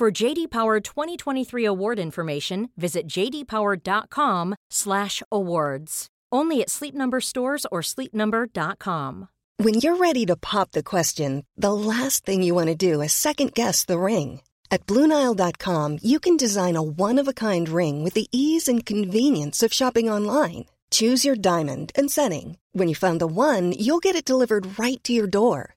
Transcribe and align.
For 0.00 0.08
JD 0.10 0.48
Power 0.48 0.80
2023 0.80 1.66
award 1.66 1.98
information, 1.98 2.70
visit 2.78 3.06
jdpower.com/awards. 3.06 6.06
Only 6.32 6.62
at 6.62 6.70
Sleep 6.70 6.94
Number 6.94 7.20
stores 7.20 7.66
or 7.70 7.82
sleepnumber.com. 7.82 9.28
When 9.58 9.74
you're 9.74 9.98
ready 9.98 10.24
to 10.24 10.36
pop 10.36 10.72
the 10.72 10.82
question, 10.82 11.44
the 11.54 11.74
last 11.74 12.24
thing 12.24 12.42
you 12.42 12.54
want 12.54 12.68
to 12.68 12.74
do 12.74 13.02
is 13.02 13.12
second 13.12 13.52
guess 13.52 13.84
the 13.84 13.98
ring. 13.98 14.40
At 14.70 14.86
BlueNile.com, 14.86 15.98
you 16.00 16.18
can 16.18 16.38
design 16.38 16.76
a 16.76 16.82
one-of-a-kind 16.82 17.68
ring 17.68 18.02
with 18.02 18.14
the 18.14 18.26
ease 18.32 18.68
and 18.68 18.86
convenience 18.86 19.62
of 19.62 19.74
shopping 19.74 20.08
online. 20.08 20.64
Choose 20.90 21.26
your 21.26 21.36
diamond 21.36 21.92
and 21.94 22.10
setting. 22.10 22.56
When 22.72 22.88
you 22.88 22.94
find 22.94 23.20
the 23.20 23.26
one, 23.26 23.72
you'll 23.72 23.98
get 23.98 24.16
it 24.16 24.24
delivered 24.24 24.78
right 24.78 25.04
to 25.04 25.12
your 25.12 25.26
door. 25.26 25.76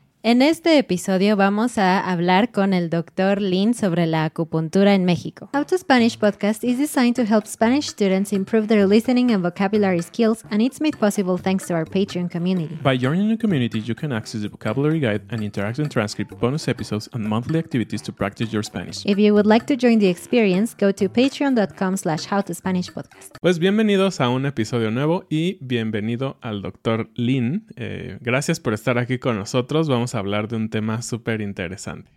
En 0.23 0.43
este 0.43 0.77
episodio 0.77 1.35
vamos 1.35 1.79
a 1.79 1.99
hablar 1.99 2.51
con 2.51 2.75
el 2.75 2.91
Dr. 2.91 3.41
Lin 3.41 3.73
sobre 3.73 4.05
la 4.05 4.25
acupuntura 4.25 4.93
en 4.93 5.03
México. 5.03 5.49
How 5.51 5.65
to 5.65 5.79
Spanish 5.79 6.15
podcast 6.15 6.63
is 6.63 6.77
designed 6.77 7.15
to 7.15 7.23
help 7.23 7.47
Spanish 7.47 7.87
students 7.87 8.31
improve 8.31 8.67
their 8.67 8.87
listening 8.87 9.31
and 9.31 9.41
vocabulary 9.41 10.03
skills, 10.03 10.43
and 10.51 10.61
it's 10.61 10.79
made 10.79 10.95
possible 10.99 11.39
thanks 11.41 11.65
to 11.65 11.73
our 11.73 11.85
Patreon 11.85 12.29
community. 12.29 12.77
By 12.83 12.99
joining 12.99 13.29
the 13.29 13.37
community, 13.37 13.79
you 13.79 13.95
can 13.95 14.11
access 14.11 14.43
the 14.43 14.49
vocabulary 14.49 14.99
guide 14.99 15.23
and 15.31 15.41
interactive 15.41 15.89
transcript, 15.89 16.39
bonus 16.39 16.67
episodes, 16.67 17.09
and 17.13 17.27
monthly 17.27 17.57
activities 17.57 18.03
to 18.03 18.13
practice 18.13 18.53
your 18.53 18.61
Spanish. 18.61 19.03
If 19.07 19.17
you 19.17 19.33
would 19.33 19.47
like 19.47 19.65
to 19.65 19.75
join 19.75 19.97
the 19.97 20.09
experience, 20.09 20.75
go 20.75 20.91
to 20.91 21.09
patreon.com 21.09 21.97
slash 21.97 22.27
howtospanishpodcast. 22.27 23.39
Pues 23.41 23.57
bienvenidos 23.57 24.21
a 24.21 24.29
un 24.29 24.45
episodio 24.45 24.91
nuevo 24.91 25.25
y 25.31 25.57
bienvenido 25.61 26.37
al 26.41 26.61
Dr. 26.61 27.09
Lin. 27.15 27.65
Eh, 27.75 28.19
gracias 28.21 28.59
por 28.59 28.75
estar 28.75 28.99
aquí 28.99 29.17
con 29.17 29.35
nosotros. 29.35 29.89
Vamos 29.89 30.10
a 30.15 30.19
hablar 30.19 30.47
de 30.47 30.55
un 30.55 30.69
tema 30.69 31.01
súper 31.01 31.41
interesante. 31.41 32.09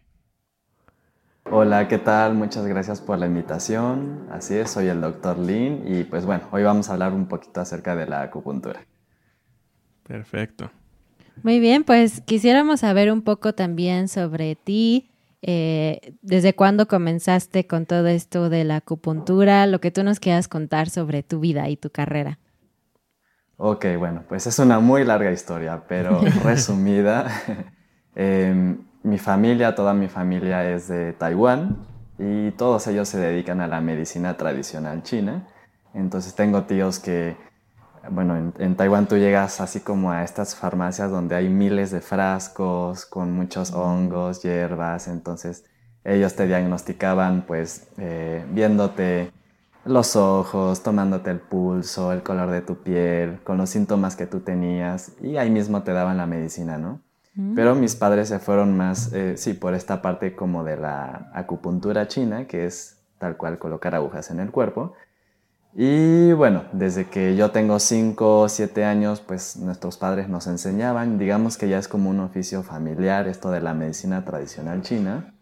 Hola, 1.50 1.88
¿qué 1.88 1.98
tal? 1.98 2.34
Muchas 2.34 2.66
gracias 2.66 3.00
por 3.00 3.18
la 3.18 3.26
invitación. 3.26 4.26
Así 4.30 4.54
es, 4.54 4.70
soy 4.70 4.88
el 4.88 5.00
Dr. 5.00 5.38
Lin 5.38 5.84
y 5.86 6.04
pues 6.04 6.24
bueno, 6.24 6.44
hoy 6.50 6.62
vamos 6.62 6.88
a 6.88 6.94
hablar 6.94 7.12
un 7.12 7.26
poquito 7.26 7.60
acerca 7.60 7.94
de 7.94 8.06
la 8.06 8.22
acupuntura. 8.22 8.86
Perfecto. 10.06 10.70
Muy 11.42 11.60
bien, 11.60 11.84
pues 11.84 12.22
quisiéramos 12.22 12.80
saber 12.80 13.12
un 13.12 13.22
poco 13.22 13.54
también 13.54 14.08
sobre 14.08 14.56
ti, 14.56 15.10
eh, 15.42 16.14
desde 16.22 16.54
cuándo 16.54 16.88
comenzaste 16.88 17.66
con 17.66 17.84
todo 17.84 18.06
esto 18.06 18.48
de 18.48 18.64
la 18.64 18.76
acupuntura, 18.76 19.66
lo 19.66 19.80
que 19.80 19.90
tú 19.90 20.02
nos 20.02 20.20
quieras 20.20 20.48
contar 20.48 20.88
sobre 20.88 21.22
tu 21.22 21.40
vida 21.40 21.68
y 21.68 21.76
tu 21.76 21.90
carrera. 21.90 22.38
Ok, 23.56 23.86
bueno, 23.98 24.24
pues 24.28 24.46
es 24.46 24.58
una 24.58 24.80
muy 24.80 25.04
larga 25.04 25.30
historia, 25.30 25.84
pero 25.86 26.20
resumida. 26.42 27.30
Eh, 28.16 28.76
mi 29.02 29.18
familia, 29.18 29.74
toda 29.74 29.94
mi 29.94 30.08
familia 30.08 30.70
es 30.70 30.88
de 30.88 31.12
Taiwán 31.12 31.78
y 32.18 32.50
todos 32.52 32.86
ellos 32.86 33.08
se 33.08 33.18
dedican 33.18 33.60
a 33.60 33.66
la 33.66 33.80
medicina 33.80 34.36
tradicional 34.36 35.02
china. 35.02 35.46
Entonces 35.94 36.34
tengo 36.34 36.64
tíos 36.64 36.98
que, 36.98 37.36
bueno, 38.10 38.36
en, 38.36 38.54
en, 38.58 38.76
Taiwán 38.76 39.06
tú 39.06 39.16
llegas 39.16 39.60
así 39.60 39.80
como 39.80 40.10
a 40.10 40.24
estas 40.24 40.56
farmacias 40.56 41.10
donde 41.10 41.36
hay 41.36 41.48
miles 41.48 41.90
de 41.90 42.00
frascos 42.00 43.06
con 43.06 43.32
muchos 43.32 43.72
hongos, 43.72 44.42
hierbas, 44.42 45.08
entonces 45.08 45.64
ellos 46.04 46.36
te 46.36 46.46
diagnosticaban 46.46 47.44
pues 47.46 47.88
eh, 47.98 48.44
viéndote 48.50 49.32
los 49.84 50.16
ojos, 50.16 50.82
tomándote 50.82 51.30
el 51.30 51.40
pulso, 51.40 52.12
el 52.12 52.22
color 52.22 52.50
de 52.50 52.60
tu 52.60 52.76
piel, 52.82 53.40
con 53.42 53.58
los 53.58 53.70
síntomas 53.70 54.16
que 54.16 54.26
tú 54.26 54.40
tenías 54.40 55.12
y 55.20 55.36
ahí 55.36 55.50
mismo 55.50 55.82
te 55.82 55.92
daban 55.92 56.16
la 56.18 56.26
medicina, 56.26 56.78
¿no? 56.78 57.00
Pero 57.56 57.74
mis 57.74 57.96
padres 57.96 58.28
se 58.28 58.38
fueron 58.38 58.76
más, 58.76 59.12
eh, 59.12 59.36
sí, 59.36 59.54
por 59.54 59.74
esta 59.74 60.00
parte 60.02 60.36
como 60.36 60.62
de 60.62 60.76
la 60.76 61.30
acupuntura 61.34 62.06
china, 62.06 62.46
que 62.46 62.64
es 62.64 63.00
tal 63.18 63.36
cual 63.36 63.58
colocar 63.58 63.94
agujas 63.94 64.30
en 64.30 64.38
el 64.38 64.52
cuerpo. 64.52 64.94
Y 65.74 66.32
bueno, 66.32 66.64
desde 66.72 67.06
que 67.06 67.34
yo 67.34 67.50
tengo 67.50 67.80
5 67.80 68.40
o 68.42 68.48
7 68.48 68.84
años, 68.84 69.20
pues 69.20 69.56
nuestros 69.56 69.96
padres 69.96 70.28
nos 70.28 70.46
enseñaban, 70.46 71.18
digamos 71.18 71.58
que 71.58 71.68
ya 71.68 71.78
es 71.78 71.88
como 71.88 72.10
un 72.10 72.20
oficio 72.20 72.62
familiar 72.62 73.26
esto 73.26 73.50
de 73.50 73.60
la 73.60 73.74
medicina 73.74 74.24
tradicional 74.24 74.82
china. 74.82 75.34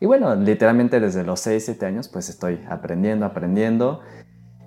Y 0.00 0.06
bueno, 0.06 0.34
literalmente 0.34 0.98
desde 0.98 1.22
los 1.22 1.38
6, 1.38 1.64
7 1.64 1.86
años 1.86 2.08
pues 2.08 2.28
estoy 2.28 2.64
aprendiendo, 2.68 3.24
aprendiendo. 3.24 4.00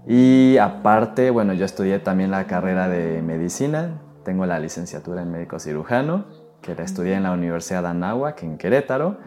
Y 0.07 0.57
aparte, 0.59 1.29
bueno, 1.31 1.51
yo 1.53 1.65
estudié 1.65 1.99
también 1.99 2.31
la 2.31 2.47
carrera 2.47 2.87
de 2.87 3.21
medicina, 3.21 4.01
tengo 4.25 4.45
la 4.45 4.59
licenciatura 4.59 5.21
en 5.21 5.31
médico 5.31 5.59
cirujano, 5.59 6.25
que 6.61 6.75
la 6.75 6.83
estudié 6.83 7.13
en 7.13 7.23
la 7.23 7.31
Universidad 7.31 7.83
de 7.83 7.89
Anáhuac, 7.89 8.43
en 8.43 8.57
Querétaro, 8.57 9.17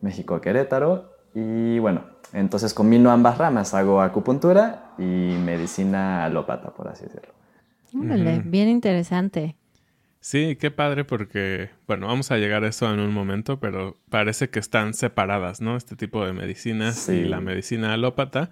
México 0.00 0.40
Querétaro. 0.40 1.12
Y 1.34 1.78
bueno, 1.78 2.06
entonces 2.32 2.74
combino 2.74 3.10
ambas 3.12 3.38
ramas, 3.38 3.74
hago 3.74 4.00
acupuntura 4.00 4.94
y 4.98 5.02
medicina 5.02 6.24
alópata, 6.24 6.70
por 6.70 6.88
así 6.88 7.04
decirlo. 7.04 7.34
Órale, 7.94 8.42
bien 8.44 8.68
interesante. 8.68 9.56
Sí, 10.20 10.56
qué 10.56 10.72
padre 10.72 11.04
porque, 11.04 11.70
bueno, 11.86 12.08
vamos 12.08 12.32
a 12.32 12.36
llegar 12.36 12.64
a 12.64 12.68
eso 12.68 12.92
en 12.92 12.98
un 12.98 13.12
momento, 13.12 13.60
pero 13.60 13.94
parece 14.10 14.50
que 14.50 14.58
están 14.58 14.92
separadas, 14.92 15.60
¿no? 15.60 15.76
Este 15.76 15.94
tipo 15.94 16.26
de 16.26 16.32
medicinas 16.32 16.96
Sí. 16.96 17.12
y 17.12 17.24
la 17.26 17.40
medicina 17.40 17.92
alópata. 17.92 18.50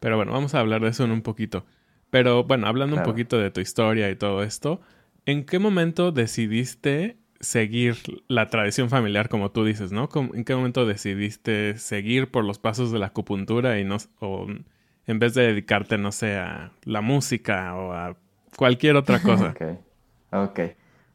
Pero 0.00 0.16
bueno, 0.16 0.32
vamos 0.32 0.54
a 0.54 0.60
hablar 0.60 0.82
de 0.82 0.88
eso 0.88 1.04
en 1.04 1.12
un 1.12 1.22
poquito. 1.22 1.64
Pero 2.10 2.44
bueno, 2.44 2.66
hablando 2.66 2.96
un 2.96 3.02
poquito 3.04 3.38
de 3.38 3.50
tu 3.50 3.60
historia 3.60 4.10
y 4.10 4.16
todo 4.16 4.42
esto, 4.42 4.82
¿en 5.26 5.44
qué 5.46 5.58
momento 5.58 6.12
decidiste 6.12 7.18
seguir 7.40 7.96
la 8.28 8.48
tradición 8.48 8.88
familiar, 8.90 9.28
como 9.28 9.50
tú 9.52 9.64
dices, 9.64 9.92
¿no? 9.92 10.08
¿Cómo- 10.08 10.34
¿En 10.34 10.44
qué 10.44 10.54
momento 10.54 10.86
decidiste 10.86 11.76
seguir 11.78 12.30
por 12.30 12.44
los 12.44 12.58
pasos 12.58 12.92
de 12.92 12.98
la 12.98 13.06
acupuntura 13.06 13.78
y 13.78 13.84
no, 13.84 13.96
o 14.20 14.46
en 15.06 15.18
vez 15.18 15.34
de 15.34 15.42
dedicarte, 15.48 15.98
no 15.98 16.12
sé, 16.12 16.36
a 16.36 16.72
la 16.84 17.00
música 17.02 17.74
o 17.76 17.92
a 17.92 18.16
cualquier 18.56 18.96
otra 18.96 19.22
cosa? 19.22 19.56
Ok, 19.56 19.62
ok. 20.32 20.60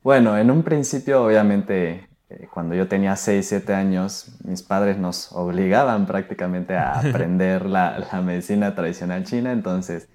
Bueno, 0.04 0.38
en 0.38 0.52
un 0.52 0.64
principio, 0.64 1.24
obviamente, 1.26 2.10
eh, 2.30 2.48
cuando 2.54 2.76
yo 2.76 2.88
tenía 2.88 3.16
6, 3.16 3.48
7 3.48 3.74
años, 3.74 4.32
mis 4.44 4.62
padres 4.64 4.98
nos 4.98 5.32
obligaban 5.34 6.06
prácticamente 6.06 6.76
a 6.76 7.00
aprender 7.00 7.66
la, 7.66 8.00
la 8.12 8.22
medicina 8.22 8.76
tradicional 8.76 9.24
china, 9.26 9.52
entonces 9.52 10.10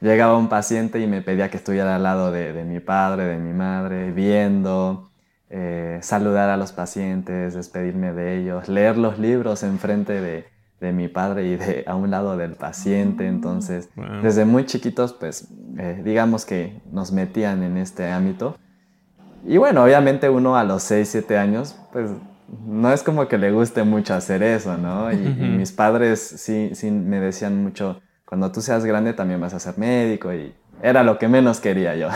llegaba 0.00 0.36
un 0.36 0.48
paciente 0.48 1.00
y 1.00 1.06
me 1.06 1.22
pedía 1.22 1.50
que 1.50 1.56
estuviera 1.56 1.96
al 1.96 2.02
lado 2.02 2.32
de, 2.32 2.64
mi 2.64 2.80
padre, 2.80 3.24
de 3.24 3.38
mi 3.38 3.52
madre, 3.52 4.12
viendo, 4.12 5.10
eh, 5.48 5.98
saludar 6.02 6.50
a 6.50 6.56
los 6.56 6.72
pacientes, 6.72 7.54
despedirme 7.54 8.12
de 8.12 8.38
ellos, 8.38 8.68
leer 8.68 8.96
los 8.96 9.18
libros 9.18 9.62
enfrente 9.62 10.20
de, 10.20 10.44
de 10.80 10.92
mi 10.92 11.08
padre 11.08 11.46
y 11.46 11.56
de 11.56 11.84
a 11.86 11.94
un 11.94 12.10
lado 12.10 12.36
del 12.36 12.54
paciente. 12.54 13.26
Entonces, 13.26 13.90
desde 14.22 14.44
muy 14.44 14.64
chiquitos, 14.64 15.12
pues, 15.12 15.48
eh, 15.78 16.00
digamos 16.04 16.46
que 16.46 16.80
nos 16.90 17.12
metían 17.12 17.62
en 17.62 17.76
este 17.76 18.10
ámbito. 18.10 18.56
Y 19.46 19.58
bueno, 19.58 19.84
obviamente 19.84 20.28
uno 20.28 20.56
a 20.56 20.64
los 20.64 20.82
6, 20.82 21.08
7 21.08 21.38
años, 21.38 21.76
pues 21.92 22.10
no 22.66 22.92
es 22.92 23.02
como 23.02 23.28
que 23.28 23.38
le 23.38 23.52
guste 23.52 23.84
mucho 23.84 24.14
hacer 24.14 24.42
eso, 24.42 24.76
¿no? 24.76 25.12
Y, 25.12 25.16
mis 25.16 25.72
padres 25.72 26.20
sí, 26.20 26.70
sí 26.74 26.90
me 26.90 27.20
decían 27.20 27.62
mucho, 27.62 28.00
cuando 28.30 28.50
tú 28.50 28.62
seas 28.62 28.86
grande 28.86 29.12
también 29.12 29.42
vas 29.42 29.52
a 29.52 29.60
ser 29.60 29.76
médico 29.76 30.32
y 30.32 30.54
era 30.82 31.02
lo 31.02 31.18
que 31.18 31.28
menos 31.28 31.60
quería 31.60 31.94
yo. 31.96 32.08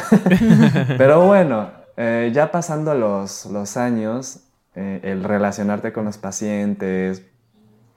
Pero 0.96 1.26
bueno, 1.26 1.72
eh, 1.98 2.30
ya 2.32 2.50
pasando 2.50 2.94
los, 2.94 3.44
los 3.46 3.76
años, 3.76 4.44
eh, 4.74 5.00
el 5.02 5.22
relacionarte 5.22 5.92
con 5.92 6.06
los 6.06 6.16
pacientes, 6.16 7.26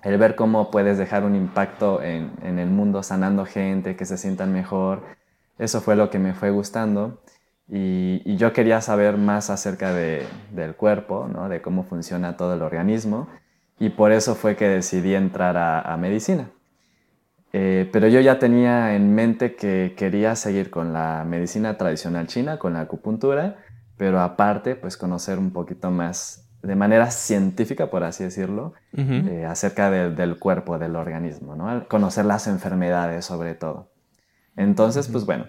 el 0.04 0.18
ver 0.18 0.36
cómo 0.36 0.70
puedes 0.70 0.98
dejar 0.98 1.24
un 1.24 1.36
impacto 1.36 2.02
en, 2.04 2.32
en, 2.44 2.60
el 2.60 2.70
mundo 2.70 3.04
sanando 3.04 3.46
gente, 3.46 3.96
que 3.96 4.06
se 4.06 4.18
sientan 4.18 4.52
mejor, 4.52 5.04
eso 5.58 5.80
fue 5.80 5.96
lo 5.96 6.10
que 6.10 6.20
me 6.20 6.34
fue 6.34 6.50
gustando. 6.50 7.22
Y, 7.70 8.36
yo 8.38 8.54
quería 8.54 8.82
saber 8.82 9.18
más 9.18 9.50
acerca 9.50 9.94
de, 9.94 10.26
del 10.52 10.76
cuerpo, 10.76 11.28
¿no? 11.32 11.50
de 11.50 11.62
cómo 11.62 11.84
funciona 11.84 12.38
todo 12.38 12.54
el 12.54 12.62
organismo, 12.62 13.28
y 13.80 13.90
por 13.90 14.12
eso 14.12 14.36
fue 14.36 14.56
que 14.56 14.68
decidí 14.68 15.14
entrar 15.16 15.58
a, 15.58 15.98
medicina. 15.98 16.50
Eh, 17.54 17.90
pero 17.92 18.08
yo 18.08 18.20
ya 18.20 18.40
tenía 18.40 18.96
en 18.96 19.16
mente 19.16 19.56
que 19.56 19.94
quería 19.98 20.36
seguir 20.36 20.70
con 20.70 20.94
la 20.94 21.24
medicina 21.26 21.78
tradicional 21.78 22.28
china, 22.28 22.60
con 22.60 22.74
la 22.74 22.82
acupuntura, 22.82 23.58
pero 23.98 24.20
aparte, 24.22 24.76
pues 24.76 24.98
conocer 24.98 25.40
un 25.40 25.52
poquito 25.52 25.90
más 25.90 26.48
de 26.62 26.76
manera 26.76 27.10
científica, 27.12 27.90
por 27.90 28.04
así 28.04 28.24
decirlo, 28.24 28.74
eh, 28.94 29.46
acerca 29.48 29.90
del 29.90 30.38
cuerpo, 30.38 30.78
del 30.78 30.96
organismo, 30.96 31.56
¿no? 31.56 31.88
conocer 31.88 32.26
las 32.26 32.48
enfermedades 32.48 33.26
sobre 33.26 33.56
todo. 33.56 33.90
Entonces, 34.56 35.08
pues 35.08 35.26
bueno, 35.26 35.46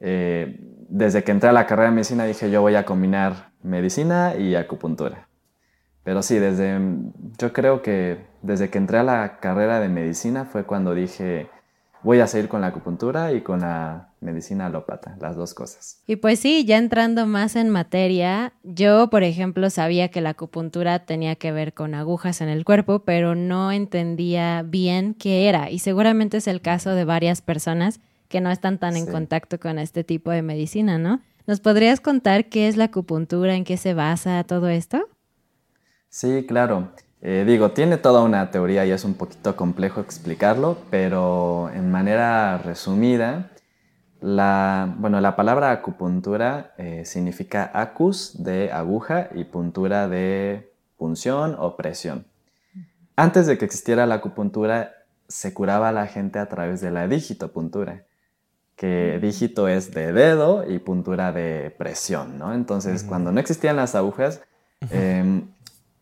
eh, 0.00 0.58
desde 0.88 1.24
que 1.24 1.32
entré 1.32 1.48
a 1.48 1.52
la 1.52 1.66
carrera 1.66 1.90
de 1.90 1.94
medicina 1.94 2.24
dije 2.24 2.50
yo 2.50 2.60
voy 2.60 2.74
a 2.74 2.84
combinar 2.84 3.52
medicina 3.62 4.34
y 4.36 4.54
acupuntura. 4.56 5.27
Pero 6.04 6.22
sí, 6.22 6.38
desde, 6.38 6.78
yo 7.38 7.52
creo 7.52 7.82
que 7.82 8.26
desde 8.42 8.70
que 8.70 8.78
entré 8.78 8.98
a 8.98 9.02
la 9.02 9.38
carrera 9.40 9.80
de 9.80 9.88
medicina 9.88 10.44
fue 10.44 10.64
cuando 10.64 10.94
dije 10.94 11.50
voy 12.02 12.20
a 12.20 12.26
seguir 12.26 12.48
con 12.48 12.60
la 12.60 12.68
acupuntura 12.68 13.32
y 13.32 13.40
con 13.40 13.60
la 13.60 14.08
medicina 14.20 14.66
alópata, 14.66 15.16
las 15.20 15.36
dos 15.36 15.54
cosas. 15.54 16.00
Y 16.06 16.16
pues 16.16 16.40
sí, 16.40 16.64
ya 16.64 16.76
entrando 16.76 17.26
más 17.26 17.56
en 17.56 17.68
materia, 17.68 18.52
yo, 18.62 19.10
por 19.10 19.22
ejemplo, 19.22 19.70
sabía 19.70 20.08
que 20.08 20.20
la 20.20 20.30
acupuntura 20.30 21.00
tenía 21.00 21.36
que 21.36 21.52
ver 21.52 21.74
con 21.74 21.94
agujas 21.94 22.40
en 22.40 22.48
el 22.48 22.64
cuerpo, 22.64 23.00
pero 23.00 23.34
no 23.34 23.72
entendía 23.72 24.62
bien 24.62 25.14
qué 25.14 25.48
era. 25.48 25.70
Y 25.70 25.78
seguramente 25.78 26.38
es 26.38 26.48
el 26.48 26.60
caso 26.60 26.90
de 26.90 27.04
varias 27.04 27.42
personas 27.42 28.00
que 28.28 28.40
no 28.40 28.50
están 28.50 28.78
tan 28.78 28.96
en 28.96 29.06
contacto 29.06 29.58
con 29.58 29.78
este 29.78 30.04
tipo 30.04 30.30
de 30.30 30.42
medicina, 30.42 30.98
¿no? 30.98 31.20
¿Nos 31.46 31.60
podrías 31.60 32.00
contar 32.00 32.46
qué 32.50 32.68
es 32.68 32.76
la 32.76 32.84
acupuntura, 32.84 33.54
en 33.54 33.64
qué 33.64 33.78
se 33.78 33.94
basa 33.94 34.44
todo 34.44 34.68
esto? 34.68 35.08
Sí, 36.08 36.46
claro. 36.46 36.90
Eh, 37.20 37.44
digo, 37.46 37.72
tiene 37.72 37.96
toda 37.96 38.22
una 38.22 38.50
teoría 38.50 38.86
y 38.86 38.92
es 38.92 39.04
un 39.04 39.14
poquito 39.14 39.56
complejo 39.56 40.00
explicarlo, 40.00 40.78
pero 40.90 41.70
en 41.74 41.90
manera 41.90 42.58
resumida, 42.58 43.50
la, 44.20 44.94
bueno, 44.98 45.20
la 45.20 45.34
palabra 45.36 45.70
acupuntura 45.72 46.74
eh, 46.78 47.04
significa 47.04 47.70
acus 47.74 48.42
de 48.42 48.70
aguja 48.72 49.28
y 49.34 49.44
puntura 49.44 50.08
de 50.08 50.72
punción 50.96 51.56
o 51.58 51.76
presión. 51.76 52.26
Antes 53.16 53.46
de 53.46 53.58
que 53.58 53.64
existiera 53.64 54.06
la 54.06 54.16
acupuntura, 54.16 54.94
se 55.26 55.52
curaba 55.52 55.88
a 55.88 55.92
la 55.92 56.06
gente 56.06 56.38
a 56.38 56.48
través 56.48 56.80
de 56.80 56.90
la 56.90 57.08
digitopuntura 57.08 58.04
que 58.78 59.18
dígito 59.20 59.66
es 59.66 59.92
de 59.92 60.12
dedo 60.12 60.64
y 60.70 60.78
puntura 60.78 61.32
de 61.32 61.74
presión, 61.76 62.38
¿no? 62.38 62.54
Entonces, 62.54 63.02
cuando 63.02 63.32
no 63.32 63.40
existían 63.40 63.74
las 63.74 63.96
agujas, 63.96 64.40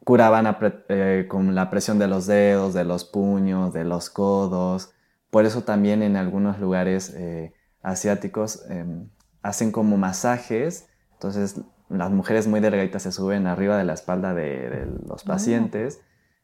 curaban 0.06 0.46
eh, 0.88 1.26
con 1.28 1.56
la 1.56 1.68
presión 1.68 1.98
de 1.98 2.06
los 2.06 2.28
dedos, 2.28 2.74
de 2.74 2.84
los 2.84 3.04
puños, 3.04 3.72
de 3.72 3.82
los 3.82 4.08
codos. 4.08 4.92
Por 5.30 5.46
eso 5.46 5.64
también 5.64 6.00
en 6.00 6.14
algunos 6.14 6.60
lugares 6.60 7.12
eh, 7.16 7.52
asiáticos 7.82 8.64
em, 8.70 9.08
hacen 9.42 9.72
como 9.72 9.96
masajes. 9.96 10.86
Entonces, 11.14 11.60
las 11.88 12.12
mujeres 12.12 12.46
muy 12.46 12.60
delgaditas 12.60 13.02
se 13.02 13.10
suben 13.10 13.48
arriba 13.48 13.76
de 13.76 13.82
la 13.82 13.94
espalda 13.94 14.32
de, 14.32 14.86
los 15.08 15.22
ah. 15.24 15.26
pacientes. 15.26 16.00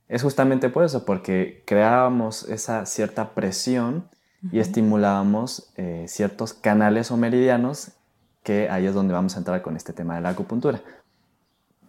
Es 0.08 0.24
justamente 0.24 0.68
por 0.68 0.82
eso, 0.82 1.04
porque 1.04 1.62
creábamos 1.64 2.48
esa 2.48 2.84
cierta 2.84 3.32
presión 3.32 4.08
y 4.50 4.58
estimulábamos 4.58 5.72
eh, 5.76 6.06
ciertos 6.08 6.52
canales 6.52 7.12
o 7.12 7.16
meridianos 7.16 7.92
que 8.42 8.68
ahí 8.68 8.86
es 8.86 8.94
donde 8.94 9.14
vamos 9.14 9.36
a 9.36 9.38
entrar 9.38 9.62
con 9.62 9.76
este 9.76 9.92
tema 9.92 10.16
de 10.16 10.22
la 10.22 10.30
acupuntura. 10.30 10.80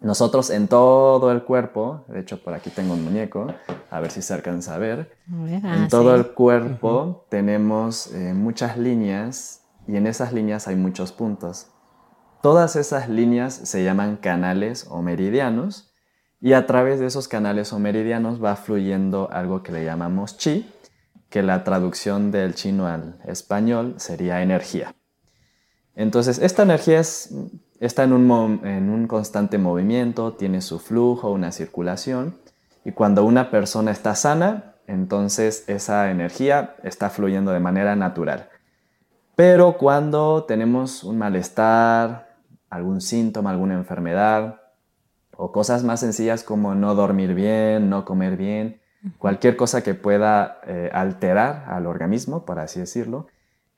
Nosotros 0.04 0.50
en 0.50 0.68
todo 0.68 1.32
el 1.32 1.44
cuerpo, 1.44 2.04
de 2.08 2.20
hecho 2.20 2.42
por 2.42 2.52
aquí 2.52 2.68
tengo 2.68 2.92
un 2.92 3.02
muñeco, 3.02 3.46
a 3.90 4.00
ver 4.00 4.10
si 4.10 4.20
se 4.20 4.34
alcanza 4.34 4.74
a 4.74 4.78
ver, 4.78 5.16
en 5.26 5.64
ah, 5.64 5.86
todo 5.88 6.14
el 6.14 6.32
cuerpo 6.32 7.24
tenemos 7.30 8.12
eh, 8.12 8.34
muchas 8.34 8.76
líneas 8.76 9.62
y 9.88 9.96
en 9.96 10.06
esas 10.06 10.34
líneas 10.34 10.68
hay 10.68 10.76
muchos 10.76 11.12
puntos. 11.12 11.68
Todas 12.42 12.76
esas 12.76 13.08
líneas 13.08 13.54
se 13.54 13.82
llaman 13.82 14.18
canales 14.18 14.86
o 14.90 15.00
meridianos 15.00 15.94
y 16.38 16.52
a 16.52 16.66
través 16.66 17.00
de 17.00 17.06
esos 17.06 17.26
canales 17.26 17.72
o 17.72 17.78
meridianos 17.78 18.44
va 18.44 18.56
fluyendo 18.56 19.30
algo 19.32 19.62
que 19.62 19.72
le 19.72 19.86
llamamos 19.86 20.36
chi, 20.36 20.70
que 21.30 21.42
la 21.42 21.64
traducción 21.64 22.30
del 22.30 22.54
chino 22.54 22.86
al 22.86 23.18
español 23.24 23.94
sería 23.96 24.42
energía. 24.42 24.94
Entonces, 25.94 26.38
esta 26.38 26.64
energía 26.64 27.00
está 27.80 28.04
en 28.04 28.12
un, 28.12 28.60
en 28.64 28.90
un 28.90 29.06
constante 29.06 29.58
movimiento, 29.58 30.34
tiene 30.34 30.60
su 30.60 30.78
flujo, 30.78 31.30
una 31.30 31.52
circulación, 31.52 32.36
y 32.84 32.92
cuando 32.92 33.24
una 33.24 33.50
persona 33.50 33.90
está 33.90 34.14
sana, 34.14 34.74
entonces 34.86 35.64
esa 35.68 36.10
energía 36.10 36.76
está 36.82 37.10
fluyendo 37.10 37.52
de 37.52 37.60
manera 37.60 37.96
natural. 37.96 38.48
Pero 39.36 39.78
cuando 39.78 40.44
tenemos 40.44 41.02
un 41.02 41.18
malestar, 41.18 42.36
algún 42.70 43.00
síntoma, 43.00 43.50
alguna 43.50 43.74
enfermedad, 43.74 44.60
o 45.36 45.50
cosas 45.50 45.82
más 45.82 46.00
sencillas 46.00 46.44
como 46.44 46.74
no 46.74 46.94
dormir 46.94 47.34
bien, 47.34 47.90
no 47.90 48.04
comer 48.04 48.36
bien, 48.36 48.80
cualquier 49.18 49.56
cosa 49.56 49.82
que 49.82 49.94
pueda 49.94 50.60
eh, 50.66 50.90
alterar 50.92 51.64
al 51.68 51.86
organismo, 51.86 52.44
por 52.44 52.58
así 52.58 52.80
decirlo, 52.80 53.26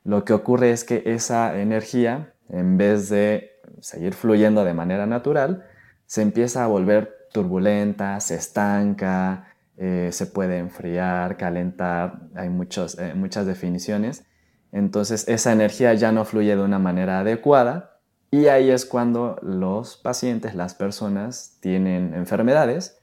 lo 0.05 0.25
que 0.25 0.33
ocurre 0.33 0.71
es 0.71 0.85
que 0.85 1.03
esa 1.07 1.59
energía, 1.59 2.35
en 2.49 2.77
vez 2.77 3.09
de 3.09 3.56
seguir 3.81 4.15
fluyendo 4.15 4.65
de 4.65 4.75
manera 4.75 5.07
natural, 5.07 5.67
se 6.07 6.23
empieza 6.23 6.65
a 6.65 6.67
volver 6.67 7.29
turbulenta, 7.33 8.19
se 8.21 8.37
estanca, 8.37 9.53
eh, 9.77 10.09
se 10.13 10.27
puede 10.27 10.59
enfriar, 10.59 11.37
calentar, 11.37 12.21
hay 12.35 12.49
muchos, 12.49 12.99
eh, 12.99 13.15
muchas 13.15 13.47
definiciones. 13.47 14.25
Entonces 14.73 15.29
esa 15.29 15.53
energía 15.53 15.95
ya 15.95 16.13
no 16.13 16.25
fluye 16.25 16.57
de 16.57 16.63
una 16.63 16.79
manera 16.79 17.21
adecuada 17.21 17.99
y 18.31 18.47
ahí 18.47 18.71
es 18.71 18.87
cuando 18.87 19.39
los 19.43 19.97
pacientes, 19.97 20.55
las 20.55 20.75
personas 20.75 21.59
tienen 21.61 22.15
enfermedades 22.15 22.99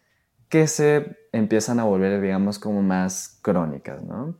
que 0.49 0.67
se 0.67 1.17
empiezan 1.31 1.79
a 1.79 1.83
volver, 1.83 2.21
digamos, 2.21 2.59
como 2.59 2.81
más 2.81 3.39
crónicas, 3.41 4.03
¿no? 4.03 4.35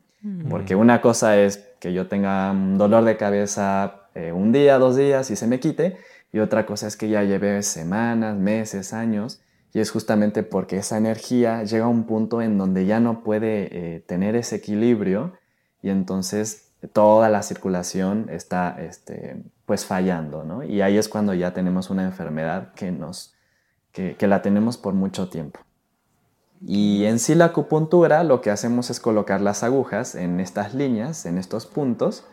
Porque 0.50 0.74
una 0.76 1.02
cosa 1.02 1.38
es 1.38 1.58
que 1.82 1.92
yo 1.92 2.08
tenga 2.08 2.50
un 2.52 2.78
dolor 2.78 3.04
de 3.04 3.18
cabeza 3.18 4.08
eh, 4.16 4.32
un 4.32 4.54
día, 4.54 4.78
dos 4.78 4.96
días 4.96 5.30
y 5.32 5.36
se 5.36 5.48
me 5.48 5.60
quite, 5.60 5.98
y 6.34 6.40
otra 6.40 6.66
cosa 6.66 6.88
es 6.88 6.98
que 6.98 7.08
ya 7.08 7.24
lleve 7.24 7.62
semanas, 7.62 8.36
meses, 8.36 8.92
años, 8.92 9.40
y 9.72 9.80
es 9.80 9.92
justamente 9.92 10.42
porque 10.44 10.78
esa 10.78 10.98
energía 10.98 11.64
llega 11.64 11.86
a 11.86 11.88
un 11.90 12.06
punto 12.06 12.42
en 12.42 12.58
donde 12.58 12.86
ya 12.86 13.00
no 13.00 13.24
puede 13.24 13.96
eh, 13.96 14.00
tener 14.02 14.36
ese 14.36 14.58
equilibrio 14.58 15.34
y 15.82 15.90
entonces 15.90 16.72
toda 16.92 17.30
la 17.30 17.44
circulación 17.44 18.28
está 18.30 18.76
este, 18.80 19.44
pues 19.66 19.86
fallando, 19.86 20.44
¿no? 20.44 20.64
Y 20.64 20.82
ahí 20.82 20.98
es 20.98 21.08
cuando 21.08 21.34
ya 21.36 21.54
tenemos 21.54 21.90
una 21.90 22.04
enfermedad 22.04 22.74
que, 22.74 22.92
nos, 22.92 23.36
que 23.92 24.28
la 24.28 24.42
tenemos 24.42 24.78
por 24.78 24.94
mucho 24.96 25.30
tiempo. 25.30 25.60
Y 26.66 27.06
en 27.06 27.20
sí 27.20 27.36
la 27.36 27.46
acupuntura 27.46 28.24
lo 28.24 28.42
que 28.42 28.50
hacemos 28.50 28.90
es 28.90 29.00
colocar 29.00 29.40
las 29.40 29.64
agujas 29.64 30.16
en 30.16 30.40
estas 30.40 30.74
líneas, 30.74 31.26
en 31.26 31.38
estos 31.38 31.68
puntos, 31.68 32.26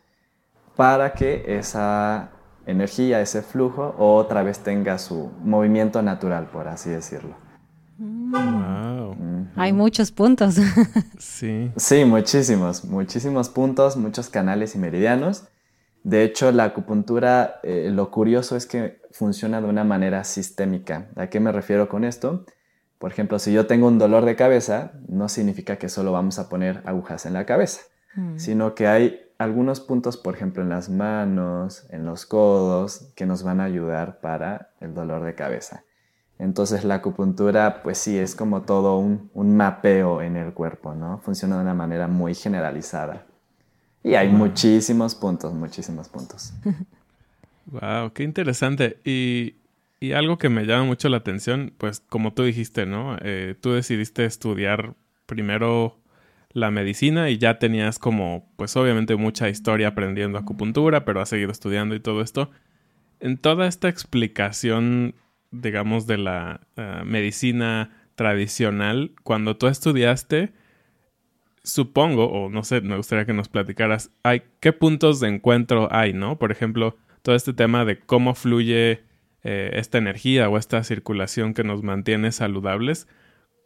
para 0.75 1.12
que 1.12 1.59
esa 1.59 2.30
energía, 2.71 3.21
ese 3.21 3.43
flujo, 3.43 3.95
otra 3.99 4.43
vez 4.43 4.61
tenga 4.61 4.99
su 4.99 5.31
movimiento 5.43 6.03
natural, 6.03 6.49
por 6.50 6.69
así 6.69 6.91
decirlo. 6.91 7.37
Wow. 7.99 9.17
Hay 9.57 9.73
muchos 9.73 10.11
puntos. 10.11 10.57
sí. 11.19 11.71
Sí, 11.77 12.05
muchísimos, 12.05 12.85
muchísimos 12.85 13.49
puntos, 13.49 13.97
muchos 13.97 14.29
canales 14.31 14.75
y 14.75 14.79
meridianos. 14.79 15.45
De 16.03 16.25
hecho, 16.25 16.50
la 16.50 16.65
acupuntura, 16.65 17.61
eh, 17.62 17.91
lo 17.93 18.11
curioso 18.11 18.57
es 18.57 18.67
que 18.67 19.03
funciona 19.11 19.61
de 19.61 19.69
una 19.69 19.85
manera 19.85 20.25
sistémica. 20.25 21.11
¿A 21.17 21.27
qué 21.27 21.41
me 21.41 21.53
refiero 21.53 21.89
con 21.89 22.05
esto? 22.05 22.47
Por 22.99 23.12
ejemplo, 23.12 23.39
si 23.39 23.53
yo 23.53 23.67
tengo 23.67 23.89
un 23.89 23.99
dolor 23.99 24.25
de 24.25 24.37
cabeza, 24.37 24.93
no 25.09 25.29
significa 25.29 25.77
que 25.77 25.89
solo 25.89 26.12
vamos 26.12 26.39
a 26.39 26.49
poner 26.49 26.83
agujas 26.87 27.27
en 27.27 27.35
la 27.35 27.45
cabeza, 27.45 27.83
mm. 28.15 28.39
sino 28.39 28.75
que 28.75 28.87
hay 28.87 29.21
algunos 29.40 29.80
puntos, 29.80 30.18
por 30.18 30.35
ejemplo, 30.35 30.62
en 30.62 30.68
las 30.68 30.90
manos, 30.90 31.87
en 31.88 32.04
los 32.04 32.26
codos, 32.26 33.11
que 33.16 33.25
nos 33.25 33.42
van 33.42 33.62
a 33.62 33.64
ayudar 33.64 34.20
para 34.20 34.73
el 34.80 34.92
dolor 34.92 35.25
de 35.25 35.35
cabeza. 35.35 35.82
Entonces 36.38 36.85
la 36.85 36.97
acupuntura, 36.97 37.82
pues 37.82 37.97
sí, 37.97 38.18
es 38.18 38.35
como 38.37 38.62
todo 38.62 38.99
un, 38.99 39.30
un 39.32 39.56
mapeo 39.56 40.20
en 40.20 40.37
el 40.37 40.52
cuerpo, 40.52 40.94
¿no? 40.94 41.20
Funciona 41.20 41.56
de 41.56 41.62
una 41.62 41.73
manera 41.73 42.06
muy 42.06 42.35
generalizada. 42.35 43.25
Y 44.04 44.12
hay 44.12 44.28
muchísimos 44.28 45.14
puntos, 45.14 45.54
muchísimos 45.54 46.09
puntos. 46.09 46.52
Wow, 47.66 48.12
qué 48.12 48.25
interesante. 48.25 48.99
Y, 49.04 49.54
y, 50.00 50.11
algo 50.12 50.38
que 50.38 50.49
me 50.49 50.64
llama 50.64 50.82
mucho 50.82 51.09
la 51.09 51.18
atención, 51.18 51.73
pues 51.78 52.00
como 52.00 52.32
tú 52.32 52.42
dijiste, 52.42 52.85
¿no? 52.85 53.16
Eh, 53.20 53.54
tú 53.61 53.70
decidiste 53.70 54.25
estudiar 54.25 54.94
primero 55.26 56.00
la 56.52 56.71
medicina 56.71 57.30
y 57.30 57.38
ya 57.38 57.59
tenías 57.59 57.99
como, 57.99 58.50
pues 58.57 58.76
obviamente 58.76 59.16
mucha 59.16 59.49
historia 59.49 59.88
aprendiendo 59.88 60.38
acupuntura, 60.38 61.04
pero 61.04 61.21
has 61.21 61.28
seguido 61.28 61.50
estudiando 61.52 61.95
y 61.95 62.00
todo 62.00 62.23
esto. 62.23 62.50
En 63.21 63.38
toda 63.38 63.66
esta 63.66 63.88
explicación, 63.88 65.14
digamos, 65.50 66.07
de 66.07 66.19
la 66.19 66.61
eh, 66.76 67.02
medicina 67.04 67.90
tradicional, 68.14 69.12
cuando 69.23 69.57
tú 69.57 69.69
estudiaste, 69.69 70.52
supongo, 71.62 72.26
o 72.26 72.50
no 72.50 72.64
sé, 72.64 72.80
me 72.80 72.97
gustaría 72.97 73.26
que 73.26 73.33
nos 73.33 73.49
platicaras, 73.49 74.11
hay, 74.23 74.42
¿qué 74.61 74.73
puntos 74.73 75.21
de 75.21 75.28
encuentro 75.28 75.88
hay, 75.92 76.12
no? 76.12 76.38
Por 76.38 76.50
ejemplo, 76.50 76.97
todo 77.23 77.35
este 77.37 77.52
tema 77.52 77.85
de 77.85 77.99
cómo 77.99 78.35
fluye 78.35 79.02
eh, 79.42 79.71
esta 79.75 79.99
energía 79.99 80.49
o 80.49 80.59
esta 80.59 80.83
circulación 80.83 81.54
que 81.54 81.64
nos 81.64 81.83
mantiene 81.83 82.33
saludables, 82.33 83.07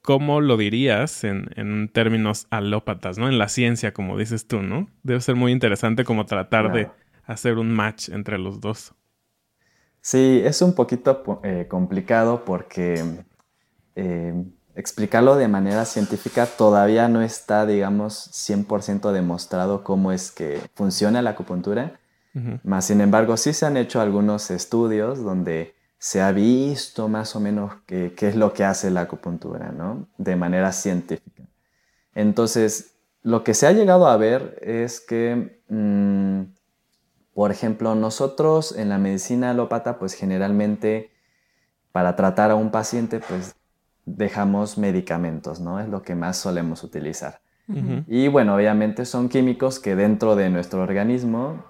¿cómo 0.04 0.42
lo 0.42 0.58
dirías 0.58 1.24
en, 1.24 1.88
términos 1.88 2.46
alópatas, 2.50 3.16
¿no? 3.16 3.26
En 3.26 3.38
la 3.38 3.48
ciencia, 3.48 3.94
como 3.94 4.18
dices 4.18 4.46
tú, 4.46 4.60
¿no? 4.60 4.86
Debe 5.02 5.20
ser 5.22 5.34
muy 5.34 5.50
interesante 5.50 6.04
como 6.04 6.26
tratar 6.26 6.72
de 6.72 6.90
hacer 7.24 7.56
un 7.56 7.72
match 7.72 8.10
entre 8.10 8.38
los 8.38 8.60
dos. 8.60 8.92
Sí, 10.02 10.42
es 10.44 10.60
un 10.60 10.74
poquito 10.74 11.40
eh, 11.42 11.66
complicado 11.70 12.44
porque 12.44 13.02
eh, 13.96 14.34
explicarlo 14.74 15.36
de 15.36 15.48
manera 15.48 15.86
científica 15.86 16.44
todavía 16.44 17.08
no 17.08 17.22
está, 17.22 17.64
digamos, 17.64 18.30
100% 18.30 19.10
demostrado 19.10 19.82
cómo 19.84 20.12
es 20.12 20.30
que 20.30 20.60
funciona 20.74 21.22
la 21.22 21.30
acupuntura. 21.30 21.98
Más 22.64 22.86
sin 22.86 23.00
embargo, 23.00 23.36
sí 23.36 23.52
se 23.52 23.64
han 23.64 23.76
hecho 23.76 24.00
algunos 24.00 24.50
estudios 24.50 25.22
donde 25.22 25.73
se 26.04 26.20
ha 26.20 26.32
visto 26.32 27.08
más 27.08 27.34
o 27.34 27.40
menos 27.40 27.76
qué, 27.86 28.12
es 28.14 28.36
lo 28.36 28.52
que 28.52 28.62
hace 28.62 28.90
la 28.90 29.00
acupuntura, 29.00 29.72
¿no? 29.72 30.06
De 30.18 30.36
manera 30.36 30.70
científica. 30.70 31.44
Entonces, 32.14 32.96
lo 33.22 33.42
que 33.42 33.54
se 33.54 33.66
ha 33.66 33.72
llegado 33.72 34.06
a 34.06 34.18
ver 34.18 34.58
es 34.60 35.00
que, 35.00 35.62
mm, 35.70 36.42
por 37.32 37.50
ejemplo, 37.50 37.94
nosotros 37.94 38.76
en 38.76 38.90
la 38.90 38.98
medicina 38.98 39.52
alópata, 39.52 39.98
pues 39.98 40.12
generalmente 40.12 41.10
para 41.90 42.16
tratar 42.16 42.50
a 42.50 42.54
un 42.54 42.70
paciente, 42.70 43.20
pues 43.26 43.54
dejamos 44.04 44.76
medicamentos, 44.76 45.58
¿no? 45.58 45.80
Es 45.80 45.88
lo 45.88 46.02
que 46.02 46.14
más 46.14 46.36
solemos 46.36 46.84
utilizar. 46.84 47.40
Y 48.06 48.28
bueno, 48.28 48.54
obviamente 48.54 49.06
son 49.06 49.30
químicos 49.30 49.80
que 49.80 49.96
dentro 49.96 50.36
de 50.36 50.50
nuestro 50.50 50.82
organismo 50.82 51.64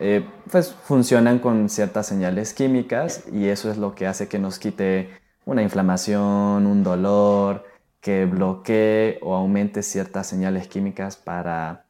eh, 0.00 0.26
pues 0.50 0.72
funcionan 0.72 1.38
con 1.38 1.68
ciertas 1.68 2.06
señales 2.06 2.54
químicas 2.54 3.24
y 3.32 3.48
eso 3.48 3.70
es 3.70 3.78
lo 3.78 3.94
que 3.94 4.06
hace 4.06 4.28
que 4.28 4.38
nos 4.38 4.58
quite 4.58 5.10
una 5.44 5.62
inflamación, 5.62 6.66
un 6.66 6.82
dolor, 6.82 7.64
que 8.00 8.26
bloquee 8.26 9.18
o 9.22 9.34
aumente 9.34 9.82
ciertas 9.82 10.26
señales 10.26 10.68
químicas 10.68 11.16
para 11.16 11.86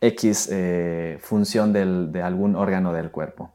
X 0.00 0.48
eh, 0.52 1.18
función 1.20 1.72
de 1.72 2.22
algún 2.22 2.56
órgano 2.56 2.92
del 2.92 3.10
cuerpo. 3.10 3.52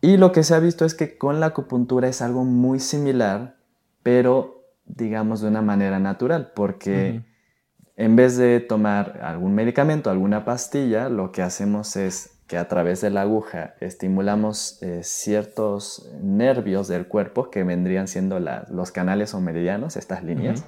Y 0.00 0.16
lo 0.16 0.30
que 0.30 0.44
se 0.44 0.54
ha 0.54 0.60
visto 0.60 0.84
es 0.84 0.94
que 0.94 1.18
con 1.18 1.40
la 1.40 1.46
acupuntura 1.46 2.08
es 2.08 2.22
algo 2.22 2.44
muy 2.44 2.78
similar, 2.78 3.56
pero 4.04 4.64
digamos, 4.84 5.40
de 5.40 5.48
una 5.48 5.62
manera 5.62 5.98
natural, 5.98 6.52
porque 6.54 7.22
en 7.96 8.16
vez 8.16 8.36
de 8.36 8.60
tomar 8.60 9.20
algún 9.22 9.54
medicamento, 9.54 10.08
alguna 10.08 10.44
pastilla, 10.44 11.08
lo 11.08 11.32
que 11.32 11.42
hacemos 11.42 11.96
es 11.96 12.35
que 12.46 12.56
a 12.56 12.68
través 12.68 13.00
de 13.00 13.10
la 13.10 13.22
aguja 13.22 13.74
estimulamos 13.80 14.80
eh, 14.82 15.00
ciertos 15.02 16.08
nervios 16.22 16.86
del 16.88 17.08
cuerpo 17.08 17.50
que 17.50 17.64
vendrían 17.64 18.06
siendo 18.06 18.38
los 18.38 18.92
canales 18.92 19.34
o 19.34 19.40
meridianos, 19.40 19.96
estas 19.96 20.22
líneas. 20.22 20.64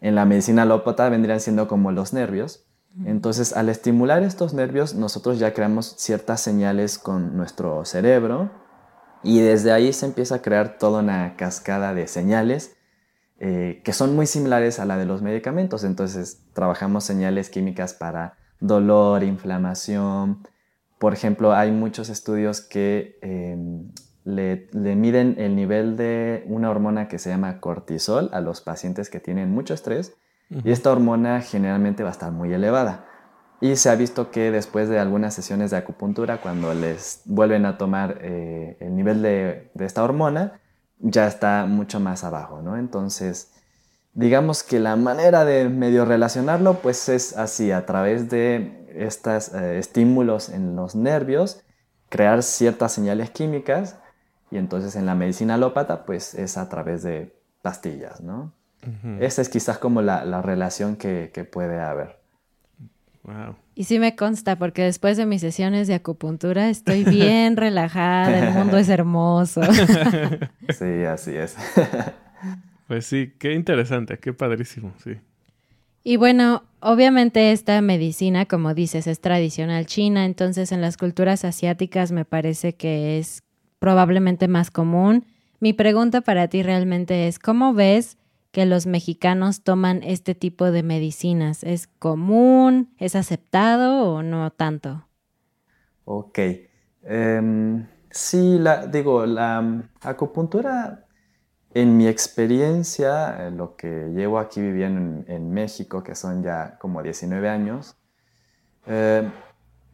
En 0.00 0.14
la 0.14 0.24
medicina 0.24 0.62
alópata 0.62 1.08
vendrían 1.08 1.40
siendo 1.40 1.68
como 1.68 1.92
los 1.92 2.12
nervios. 2.12 2.64
Entonces, 3.04 3.52
al 3.52 3.68
estimular 3.68 4.22
estos 4.22 4.54
nervios, 4.54 4.94
nosotros 4.94 5.38
ya 5.38 5.52
creamos 5.52 5.94
ciertas 5.98 6.40
señales 6.40 6.98
con 6.98 7.36
nuestro 7.36 7.84
cerebro 7.84 8.50
y 9.22 9.40
desde 9.40 9.72
ahí 9.72 9.92
se 9.92 10.06
empieza 10.06 10.36
a 10.36 10.42
crear 10.42 10.78
toda 10.78 11.00
una 11.00 11.36
cascada 11.36 11.92
de 11.92 12.08
señales 12.08 12.76
eh, 13.38 13.82
que 13.84 13.92
son 13.92 14.16
muy 14.16 14.26
similares 14.26 14.80
a 14.80 14.86
la 14.86 14.96
de 14.96 15.04
los 15.04 15.20
medicamentos. 15.20 15.84
Entonces, 15.84 16.40
trabajamos 16.54 17.04
señales 17.04 17.50
químicas 17.50 17.92
para 17.92 18.38
dolor, 18.60 19.22
inflamación. 19.22 20.46
Por 20.98 21.12
ejemplo, 21.12 21.52
hay 21.52 21.72
muchos 21.72 22.08
estudios 22.08 22.60
que 22.60 23.18
em, 23.22 23.90
le, 24.24 24.68
miden 24.96 25.36
el 25.38 25.54
nivel 25.54 25.96
de 25.96 26.44
una 26.48 26.70
hormona 26.70 27.08
que 27.08 27.18
se 27.18 27.30
llama 27.30 27.60
cortisol 27.60 28.30
a 28.32 28.40
los 28.40 28.60
pacientes 28.60 29.10
que 29.10 29.20
tienen 29.20 29.50
mucho 29.50 29.74
estrés 29.74 30.14
y 30.50 30.70
esta 30.70 30.92
hormona 30.92 31.40
generalmente 31.40 32.02
va 32.02 32.10
a 32.10 32.12
estar 32.12 32.32
muy 32.32 32.52
elevada. 32.52 33.06
Y 33.60 33.76
se 33.76 33.88
ha 33.88 33.94
visto 33.94 34.30
que 34.30 34.50
después 34.50 34.88
de 34.88 34.98
algunas 34.98 35.34
sesiones 35.34 35.70
de 35.70 35.78
acupuntura, 35.78 36.40
cuando 36.40 36.72
les 36.74 37.22
vuelven 37.24 37.66
a 37.66 37.78
tomar 37.78 38.18
eh, 38.20 38.76
el 38.80 38.94
nivel 38.94 39.22
de, 39.22 39.70
de 39.74 39.84
esta 39.86 40.04
hormona, 40.04 40.60
ya 40.98 41.26
está 41.26 41.66
mucho 41.66 41.98
más 41.98 42.22
abajo, 42.22 42.62
¿no? 42.62 42.76
Entonces, 42.76 43.52
digamos 44.12 44.62
que 44.62 44.78
la 44.78 44.96
manera 44.96 45.44
de 45.44 45.68
medio 45.68 46.04
relacionarlo, 46.04 46.74
pues 46.80 47.08
es 47.08 47.36
así, 47.36 47.72
a 47.72 47.86
través 47.86 48.30
de 48.30 48.85
estos 48.96 49.54
eh, 49.54 49.78
estímulos 49.78 50.48
en 50.48 50.76
los 50.76 50.94
nervios, 50.94 51.62
crear 52.08 52.42
ciertas 52.42 52.92
señales 52.92 53.30
químicas, 53.30 53.96
y 54.50 54.58
entonces 54.58 54.96
en 54.96 55.06
la 55.06 55.14
medicina 55.14 55.54
alópata, 55.54 56.04
pues 56.04 56.34
es 56.34 56.56
a 56.56 56.68
través 56.68 57.02
de 57.02 57.34
pastillas, 57.62 58.20
¿no? 58.20 58.52
Esa 59.18 59.42
es 59.42 59.48
quizás 59.48 59.78
como 59.78 60.00
la, 60.00 60.42
relación 60.42 60.94
que, 60.94 61.32
que 61.34 61.42
puede 61.42 61.80
haber. 61.80 62.20
Y 63.74 63.84
sí 63.84 63.98
me 63.98 64.14
consta, 64.14 64.56
porque 64.56 64.82
después 64.82 65.16
de 65.16 65.26
mis 65.26 65.40
sesiones 65.40 65.88
de 65.88 65.94
acupuntura 65.94 66.70
estoy 66.70 67.04
bien 67.04 67.56
relajada, 67.56 68.48
el 68.48 68.54
mundo 68.54 68.78
es 68.78 68.88
hermoso. 68.88 69.62
sí, 70.78 71.04
así 71.04 71.36
es. 71.36 71.56
pues 72.88 73.06
sí, 73.06 73.34
qué 73.38 73.54
interesante, 73.54 74.18
qué 74.18 74.32
padrísimo, 74.32 74.94
sí. 75.02 75.16
Y 76.08 76.18
bueno, 76.18 76.62
obviamente 76.78 77.50
esta 77.50 77.80
medicina, 77.80 78.46
como 78.46 78.74
dices, 78.74 79.08
es 79.08 79.20
tradicional 79.20 79.86
china, 79.86 80.24
entonces 80.24 80.70
en 80.70 80.80
las 80.80 80.96
culturas 80.96 81.44
asiáticas 81.44 82.12
me 82.12 82.24
parece 82.24 82.76
que 82.76 83.18
es 83.18 83.42
probablemente 83.80 84.46
más 84.46 84.70
común. 84.70 85.26
Mi 85.58 85.72
pregunta 85.72 86.20
para 86.20 86.46
ti 86.46 86.62
realmente 86.62 87.26
es, 87.26 87.40
¿cómo 87.40 87.74
ves 87.74 88.18
que 88.52 88.66
los 88.66 88.86
mexicanos 88.86 89.64
toman 89.64 90.04
este 90.04 90.36
tipo 90.36 90.70
de 90.70 90.84
medicinas? 90.84 91.64
¿Es 91.64 91.88
común? 91.88 92.94
¿Es 92.98 93.16
aceptado 93.16 94.08
o 94.12 94.22
no 94.22 94.52
tanto? 94.52 95.08
Ok. 96.04 96.38
Em, 97.02 97.84
sí, 98.12 98.60
la, 98.60 98.86
digo, 98.86 99.26
la 99.26 99.82
acupuntura, 100.02 101.05
en 101.76 101.98
mi 101.98 102.08
experiencia, 102.08 103.50
lo 103.50 103.76
que 103.76 104.08
llevo 104.14 104.38
aquí 104.38 104.62
viviendo 104.62 105.24
en, 105.28 105.52
México, 105.52 106.02
que 106.02 106.14
son 106.14 106.42
ya 106.42 106.78
como 106.78 107.02
19 107.02 107.50
años, 107.50 107.98
eh, 108.86 109.28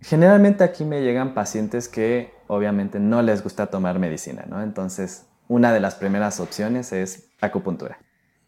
generalmente 0.01 0.62
aquí 0.62 0.85
me 0.85 1.03
llegan 1.03 1.35
pacientes 1.35 1.89
que 1.89 2.35
obviamente 2.47 3.01
no 3.01 3.21
les 3.21 3.43
gusta 3.43 3.67
tomar 3.67 3.99
medicina, 3.99 4.45
¿no? 4.49 4.62
Entonces, 4.62 5.27
una 5.49 5.73
de 5.73 5.81
las 5.81 5.97
primeras 5.97 6.39
opciones 6.39 6.93
es 6.93 7.33
acupuntura. 7.41 7.99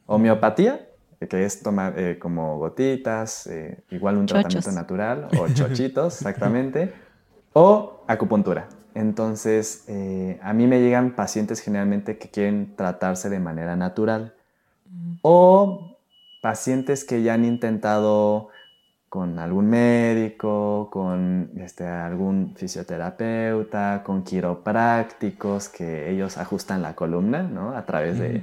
Homeopatía, 0.06 0.86
que 1.28 1.44
es 1.44 1.60
tomar 1.60 1.98
eh, 1.98 2.20
como 2.20 2.58
gotitas, 2.60 3.48
eh, 3.48 3.82
igual 3.90 4.16
un 4.16 4.26
tratamiento 4.26 4.70
natural, 4.70 5.26
o 5.36 5.48
chochitos, 5.52 6.18
exactamente, 6.18 6.92
o 7.52 8.04
acupuntura. 8.06 8.68
Entonces, 8.94 9.84
eh, 9.88 10.38
a 10.42 10.52
mí 10.52 10.66
me 10.66 10.80
llegan 10.80 11.14
pacientes 11.16 11.60
generalmente 11.60 12.16
que 12.16 12.28
quieren 12.28 12.74
tratarse 12.76 13.28
de 13.28 13.40
manera 13.40 13.76
natural, 13.76 14.34
o 15.22 15.96
pacientes 16.40 17.04
que 17.04 17.22
ya 17.22 17.34
han 17.34 17.44
intentado 17.44 18.50
con 19.08 19.38
algún 19.38 19.70
médico, 19.70 20.88
con 20.90 21.50
este, 21.56 21.86
algún 21.86 22.54
fisioterapeuta, 22.56 24.02
con 24.04 24.22
quiroprácticos 24.22 25.68
que 25.68 26.10
ellos 26.10 26.36
ajustan 26.36 26.82
la 26.82 26.94
columna, 26.94 27.42
¿no? 27.42 27.76
A 27.76 27.86
través 27.86 28.18
de 28.18 28.42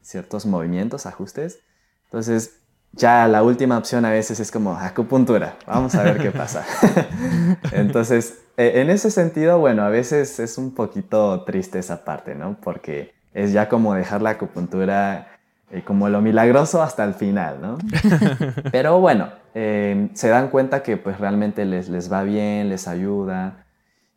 ciertos 0.00 0.46
movimientos, 0.46 1.06
ajustes. 1.06 1.60
Entonces, 2.04 2.61
ya 2.92 3.26
la 3.26 3.42
última 3.42 3.78
opción 3.78 4.04
a 4.04 4.10
veces 4.10 4.38
es 4.40 4.50
como 4.50 4.76
acupuntura. 4.76 5.56
Vamos 5.66 5.94
a 5.94 6.02
ver 6.02 6.18
qué 6.18 6.30
pasa. 6.30 6.64
Entonces, 7.72 8.42
e, 8.56 8.80
en 8.80 8.90
ese 8.90 9.10
sentido, 9.10 9.58
bueno, 9.58 9.82
a 9.82 9.88
veces 9.88 10.38
es 10.40 10.58
un 10.58 10.74
poquito 10.74 11.42
triste 11.44 11.78
esa 11.78 12.04
parte, 12.04 12.34
¿no? 12.34 12.56
Porque 12.62 13.14
es 13.32 13.52
ya 13.52 13.68
como 13.68 13.94
dejar 13.94 14.20
la 14.20 14.30
acupuntura 14.30 15.38
eh, 15.70 15.82
como 15.82 16.10
lo 16.10 16.20
milagroso 16.20 16.82
hasta 16.82 17.02
el 17.04 17.14
final, 17.14 17.60
¿no? 17.62 17.78
Pero 18.72 19.00
bueno, 19.00 19.30
eh, 19.54 20.10
se 20.12 20.28
dan 20.28 20.48
cuenta 20.48 20.82
que 20.82 20.98
pues 20.98 21.18
realmente 21.18 21.64
les, 21.64 21.88
les 21.88 22.12
va 22.12 22.22
bien, 22.24 22.68
les 22.68 22.88
ayuda 22.88 23.64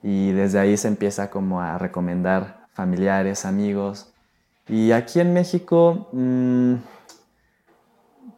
y 0.03 0.34
desde 0.34 0.60
ahí 0.60 0.75
se 0.75 0.89
empieza 0.89 1.29
como 1.29 1.62
a 1.62 1.77
recomendar 1.77 2.67
familiares, 2.74 3.46
amigos. 3.46 4.13
Y 4.67 4.91
aquí 4.91 5.22
en 5.22 5.34
México, 5.34 6.10
mm, 6.12 6.74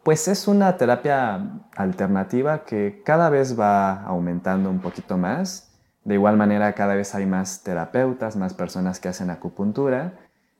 pues 0.02 0.28
es 0.28 0.48
una 0.48 0.76
terapia 0.76 1.60
alternativa 1.76 2.64
que 2.64 3.02
cada 3.04 3.30
vez 3.30 3.58
va 3.58 4.02
aumentando 4.02 4.70
un 4.70 4.80
poquito 4.80 5.16
más. 5.18 5.72
De 6.04 6.14
igual 6.14 6.36
manera, 6.36 6.72
cada 6.72 6.94
vez 6.94 7.14
hay 7.14 7.26
más 7.26 7.62
terapeutas, 7.62 8.36
más 8.36 8.54
personas 8.54 9.00
que 9.00 9.08
hacen 9.08 9.30
acupuntura. 9.30 10.14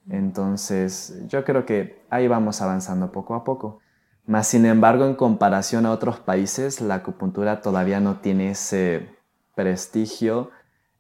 Entonces, 0.09 1.23
yo 1.27 1.45
creo 1.45 1.67
que 1.67 2.05
ahí 2.11 2.29
vamos 2.29 2.61
avanzando 2.63 3.13
poco 3.13 3.35
a 3.35 3.45
poco. 3.45 3.81
Más 4.27 4.47
sin 4.47 4.67
embargo, 4.67 5.07
en 5.07 5.15
comparación 5.15 5.87
a 5.87 5.91
otros 5.91 6.21
países, 6.21 6.81
la 6.81 6.97
acupuntura 6.97 7.63
todavía 7.63 8.01
no 8.01 8.17
tiene 8.17 8.51
ese 8.51 9.09
prestigio 9.55 10.51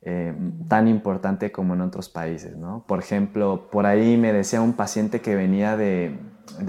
eh, 0.00 0.34
tan 0.68 0.88
importante 0.88 1.52
como 1.52 1.74
en 1.74 1.80
otros 1.80 2.08
países, 2.08 2.56
¿no? 2.56 2.84
Por 2.86 3.00
ejemplo, 3.00 3.68
por 3.70 3.84
ahí 3.84 4.16
me 4.16 4.32
decía 4.32 4.62
un 4.62 4.74
paciente 4.74 5.20
que 5.20 5.34
venía 5.34 5.76
de, 5.76 6.18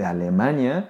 Alemania, 0.04 0.90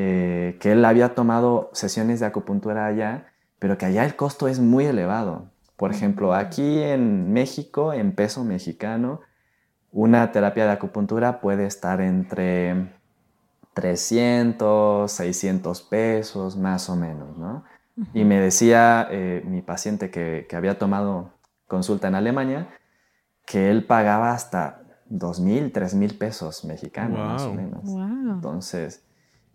eh, 0.00 0.56
que 0.60 0.70
él 0.70 0.84
había 0.84 1.16
tomado 1.16 1.70
sesiones 1.72 2.20
de 2.20 2.26
acupuntura 2.26 2.86
allá, 2.86 3.32
pero 3.58 3.76
que 3.76 3.86
allá 3.86 4.04
el 4.04 4.14
costo 4.14 4.46
es 4.46 4.60
muy 4.60 4.84
elevado. 4.84 5.46
Por 5.76 5.90
ejemplo, 5.90 6.34
aquí 6.34 6.80
en 6.80 7.32
México, 7.32 7.92
en 7.92 8.12
peso 8.12 8.44
mexicano, 8.44 9.22
una 9.90 10.30
terapia 10.30 10.66
de 10.66 10.70
acupuntura 10.70 11.40
puede 11.40 11.66
estar 11.66 12.00
entre 12.00 12.92
300, 13.74 15.10
600 15.10 15.82
pesos, 15.82 16.56
más 16.56 16.88
o 16.88 16.94
menos, 16.94 17.36
¿no? 17.36 17.64
Y 18.14 18.22
me 18.22 18.38
decía 18.38 19.08
eh, 19.10 19.42
mi 19.44 19.62
paciente 19.62 20.12
que, 20.12 20.46
había 20.56 20.78
tomado 20.78 21.32
consulta 21.66 22.06
en 22.06 22.14
Alemania 22.14 22.68
que 23.44 23.68
él 23.72 23.84
pagaba 23.84 24.30
hasta 24.30 24.84
2.000, 25.10 25.72
3.000 25.72 26.18
pesos 26.18 26.64
mexicanos, 26.64 27.18
más 27.18 27.42
o 27.42 27.52
menos. 27.52 27.82
Entonces, 28.32 29.02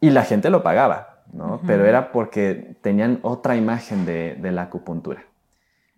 y 0.03 0.10
la 0.10 0.24
gente 0.24 0.50
lo 0.50 0.63
pagaba, 0.63 1.24
¿no? 1.31 1.62
Pero 1.65 1.86
era 1.86 2.12
porque 2.12 2.75
tenían 2.81 3.19
otra 3.22 3.55
imagen 3.55 4.05
de 4.05 4.51
la 4.51 4.63
acupuntura. 4.63 5.24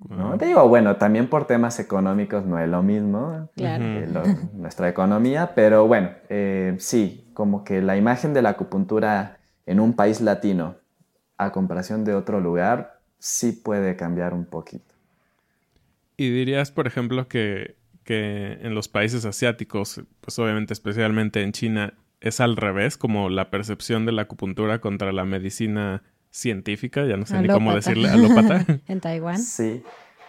¿no? 0.09 0.37
Te 0.37 0.45
digo, 0.45 0.67
bueno, 0.67 0.97
también 0.97 1.27
por 1.27 1.47
temas 1.47 1.79
económicos 1.79 2.45
no 2.45 2.59
es 2.59 2.69
lo 2.69 2.83
mismo 2.83 3.49
nuestra 4.53 4.89
economía, 4.89 5.53
pero 5.55 5.87
bueno, 5.87 6.11
eh, 6.29 6.75
sí, 6.79 7.29
como 7.33 7.63
que 7.63 7.81
la 7.81 7.97
imagen 7.97 8.33
de 8.33 8.41
la 8.41 8.49
acupuntura 8.49 9.39
en 9.65 9.79
un 9.79 9.93
país 9.93 10.21
latino 10.21 10.75
a 11.37 11.51
comparación 11.51 12.05
de 12.05 12.13
otro 12.13 12.39
lugar 12.39 12.99
sí 13.17 13.51
puede 13.51 13.95
cambiar 13.95 14.33
un 14.33 14.45
poquito. 14.45 14.93
¿Y 16.17 16.29
dirías, 16.29 16.71
por 16.71 16.85
ejemplo, 16.87 17.27
que, 17.27 17.75
que 18.03 18.59
en 18.61 18.75
los 18.75 18.87
países 18.87 19.25
asiáticos, 19.25 20.03
pues 20.21 20.37
obviamente 20.37 20.73
especialmente 20.73 21.41
en 21.41 21.51
China, 21.51 21.93
es 22.25 22.41
al 22.41 22.57
revés, 22.57 22.97
como 22.97 23.29
la 23.29 23.51
percepción 23.51 24.07
de 24.07 24.11
la 24.11 24.23
acupuntura 24.23 24.81
contra 24.81 25.13
la 25.13 25.25
medicina 25.25 26.01
científica, 26.31 27.05
ya 27.05 27.17
no 27.17 27.25
sé 27.27 27.39
ni 27.39 27.47
cómo 27.47 27.73
decirle, 27.73 28.09
alópata. 28.09 28.65
en 28.87 28.99
Taiwán. 28.99 29.39
Sí, 29.39 29.83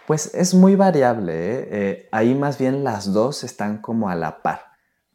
pues 0.05 0.33
es 0.35 0.53
muy 0.53 0.75
variable. 0.75 1.33
¿eh? 1.33 1.67
Eh, 1.71 2.09
ahí 2.11 2.35
más 2.35 2.59
bien 2.59 2.83
las 2.83 3.11
dos 3.11 3.43
están 3.43 3.79
como 3.79 4.09
a 4.09 4.15
la 4.15 4.43
par. 4.43 4.61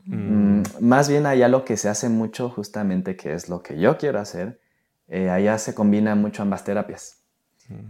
Mm. 0.04 0.58
Mm, 0.58 0.62
más 0.80 1.08
bien 1.08 1.24
allá 1.24 1.46
lo 1.46 1.64
que 1.64 1.76
se 1.76 1.88
hace 1.88 2.08
mucho 2.08 2.50
justamente, 2.50 3.14
que 3.14 3.32
es 3.32 3.48
lo 3.48 3.62
que 3.62 3.78
yo 3.78 3.96
quiero 3.96 4.18
hacer, 4.18 4.60
eh, 5.06 5.30
allá 5.30 5.58
se 5.58 5.74
combinan 5.74 6.20
mucho 6.20 6.42
ambas 6.42 6.64
terapias. 6.64 7.18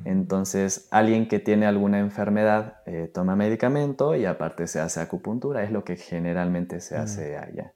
Entonces, 0.05 0.87
alguien 0.93 1.27
que 1.27 1.41
tiene 1.41 1.67
alguna 1.67 1.99
enfermedad 1.99 2.77
toma 3.13 3.35
medicamento 3.35 4.15
y 4.15 4.27
aparte 4.27 4.69
se 4.69 4.79
hace 4.79 5.01
acupuntura, 5.01 5.65
es 5.65 5.73
lo 5.73 5.83
que 5.83 5.97
generalmente 5.97 6.79
se 6.79 6.95
hace 6.95 7.37
allá. 7.37 7.73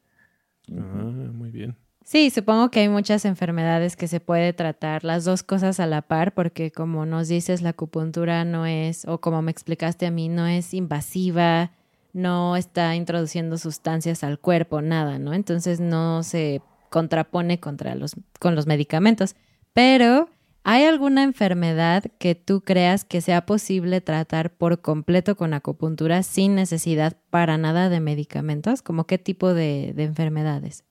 Ah, 0.72 1.30
muy 1.32 1.50
bien. 1.50 1.76
Sí, 2.04 2.30
supongo 2.30 2.70
que 2.70 2.80
hay 2.80 2.88
muchas 2.88 3.24
enfermedades 3.24 3.96
que 3.96 4.06
se 4.06 4.20
puede 4.20 4.52
tratar 4.52 5.02
las 5.02 5.24
dos 5.24 5.42
cosas 5.42 5.80
a 5.80 5.86
la 5.86 6.02
par, 6.02 6.34
porque 6.34 6.70
como 6.70 7.04
nos 7.04 7.26
dices, 7.26 7.62
la 7.62 7.70
acupuntura 7.70 8.44
no 8.44 8.64
es, 8.64 9.04
o 9.06 9.20
como 9.20 9.42
me 9.42 9.50
explicaste 9.50 10.06
a 10.06 10.12
mí, 10.12 10.28
no 10.28 10.46
es 10.46 10.72
invasiva, 10.72 11.72
no 12.12 12.56
está 12.56 12.94
introduciendo 12.94 13.58
sustancias 13.58 14.22
al 14.22 14.38
cuerpo, 14.38 14.82
nada, 14.82 15.18
¿no? 15.18 15.34
Entonces 15.34 15.80
no 15.80 16.22
se 16.22 16.62
contrapone 16.90 17.58
contra 17.58 17.96
los, 17.96 18.14
con 18.38 18.54
los 18.54 18.66
medicamentos. 18.66 19.34
Pero, 19.72 20.30
¿hay 20.68 20.84
alguna 20.84 21.22
enfermedad 21.22 22.02
que 22.18 22.34
tú 22.34 22.60
creas 22.60 23.04
que 23.04 23.20
sea 23.20 23.46
posible 23.46 24.00
tratar 24.00 24.50
por 24.50 24.80
completo 24.80 25.36
con 25.36 25.54
acupuntura 25.54 26.22
sin 26.22 26.56
necesidad 26.56 27.16
para 27.30 27.56
nada 27.56 27.88
de 27.88 28.00
medicamentos? 28.00 28.82
¿Como 28.82 29.06
qué 29.06 29.16
tipo 29.16 29.54
de 29.54 29.94
enfermedades? 29.96 30.84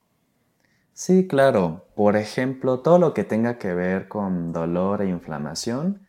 Sí, 0.93 1.27
claro. 1.27 1.87
Por 1.93 2.15
ejemplo, 2.15 2.79
todo 2.79 2.99
lo 2.99 3.13
que 3.13 3.25
tenga 3.25 3.57
que 3.57 3.73
ver 3.73 4.07
con 4.07 4.53
dolor 4.53 5.01
e 5.01 5.09
inflamación, 5.09 6.07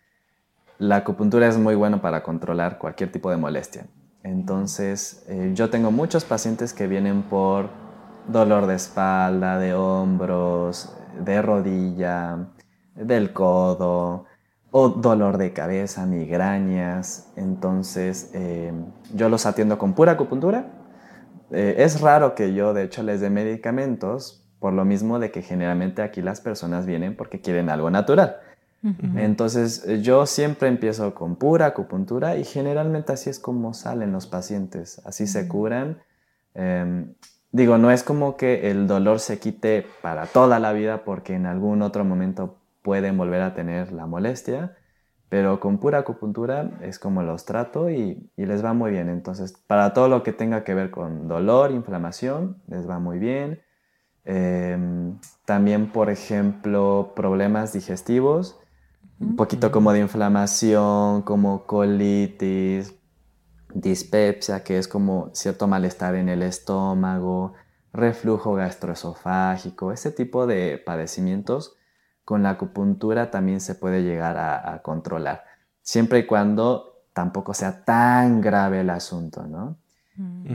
la 0.79 0.97
acupuntura 0.97 1.49
es 1.49 1.59
muy 1.59 1.75
bueno 1.75 2.01
para 2.01 2.23
controlar 2.23 2.79
cualquier 2.79 3.11
tipo 3.11 3.29
de 3.33 3.37
molestia. 3.37 3.89
Entonces, 4.23 5.25
eh, 5.29 5.51
yo 5.55 5.71
tengo 5.71 5.91
muchos 5.91 6.25
pacientes 6.25 6.73
que 6.73 6.87
vienen 6.87 7.23
por 7.23 7.69
dolor 8.29 8.67
de 8.67 8.77
espalda, 8.77 9.59
de 9.59 9.75
hombros, 9.75 10.93
de 11.19 11.43
rodilla, 11.43 12.47
del 12.97 13.33
codo, 13.33 14.25
o 14.71 14.89
dolor 14.89 15.39
de 15.39 15.53
cabeza, 15.53 16.07
migrañas. 16.07 17.33
Entonces, 17.37 18.31
eh, 18.35 18.73
yo 19.15 19.29
los 19.29 19.47
atiendo 19.47 19.79
con 19.79 19.95
pura 19.95 20.13
acupuntura. 20.13 20.67
Eh, 21.51 21.77
es 21.79 22.01
raro 22.01 22.35
que 22.35 22.55
yo, 22.55 22.75
de 22.75 22.85
hecho, 22.85 23.03
les 23.03 23.21
dé 23.21 23.31
medicamentos 23.31 24.47
por 24.59 24.73
lo 24.73 24.85
mismo 24.85 25.19
de 25.19 25.31
que 25.31 25.43
generalmente 25.43 26.03
aquí 26.03 26.23
las 26.23 26.41
personas 26.41 26.87
vienen 26.87 27.17
porque 27.17 27.41
quieren 27.41 27.71
algo 27.71 27.91
natural. 27.91 28.37
Entonces 29.17 29.85
yo 30.03 30.27
siempre 30.27 30.69
empiezo 30.69 31.13
con 31.13 31.35
pura 31.35 31.67
acupuntura 31.67 32.37
y 32.37 32.45
generalmente 32.45 33.13
así 33.13 33.29
es 33.31 33.41
como 33.41 33.75
salen 33.75 34.13
los 34.13 34.29
pacientes, 34.29 35.03
así 35.05 35.27
se 35.27 35.49
curan. 35.49 35.99
Em, 36.55 37.15
digo, 37.51 37.79
no 37.79 37.91
es 37.91 38.05
como 38.05 38.37
que 38.37 38.71
el 38.71 38.87
dolor 38.87 39.19
se 39.19 39.41
quite 39.41 39.85
para 40.03 40.27
toda 40.27 40.61
la 40.61 40.73
vida 40.73 41.03
porque 41.05 41.35
en 41.35 41.47
algún 41.47 41.83
otro 41.83 42.05
momento 42.05 42.59
pueden 42.87 43.19
volver 43.19 43.43
a 43.43 43.53
tener 43.53 43.91
la 43.91 44.07
molestia, 44.07 44.77
pero 45.29 45.59
con 45.59 45.79
pura 45.79 45.99
acupuntura 45.99 46.79
es 46.83 47.01
como 47.01 47.25
los 47.25 47.45
trato 47.45 47.91
y, 47.91 48.31
y 48.37 48.47
les 48.47 48.65
va 48.65 48.75
muy 48.75 48.93
bien. 48.93 49.09
Entonces, 49.09 49.55
para 49.67 49.93
todo 49.93 50.09
lo 50.09 50.23
que 50.23 50.33
tenga 50.33 50.63
que 50.63 50.73
ver 50.73 50.93
con 50.93 51.27
dolor, 51.27 51.73
inflamación, 51.73 52.63
les 52.69 52.89
va 52.89 53.01
muy 53.01 53.19
bien. 53.19 53.61
Em, 54.25 55.19
también, 55.45 55.91
por 55.91 56.11
ejemplo, 56.11 57.13
problemas 57.17 57.73
digestivos, 57.73 58.61
un 59.19 59.35
poquito 59.35 59.73
como 59.73 59.93
de 59.93 59.99
inflamación, 59.99 61.23
como 61.23 61.67
colitis, 61.67 62.95
dispepsia, 63.75 64.63
que 64.63 64.79
es 64.79 64.87
como 64.87 65.31
cierto 65.33 65.67
malestar 65.67 66.15
en 66.15 66.29
el 66.29 66.43
estómago, 66.43 67.55
reflujo 67.93 68.55
gastroesofágico, 68.55 69.91
ese 69.91 70.13
tipo 70.13 70.47
de 70.47 70.81
padecimientos 70.87 71.77
con 72.27 72.43
la 72.43 72.51
acupuntura 72.51 73.31
también 73.31 73.63
se 73.63 73.75
puede 73.75 74.03
llegar 74.03 74.37
a 74.37 74.83
controlar, 74.83 75.45
siempre 75.81 76.19
y 76.19 76.27
cuando 76.27 76.97
tampoco 77.17 77.55
sea 77.55 77.83
tan 77.83 78.43
grave 78.43 78.81
el 78.81 78.91
asunto, 78.91 79.47
¿no? 79.47 79.79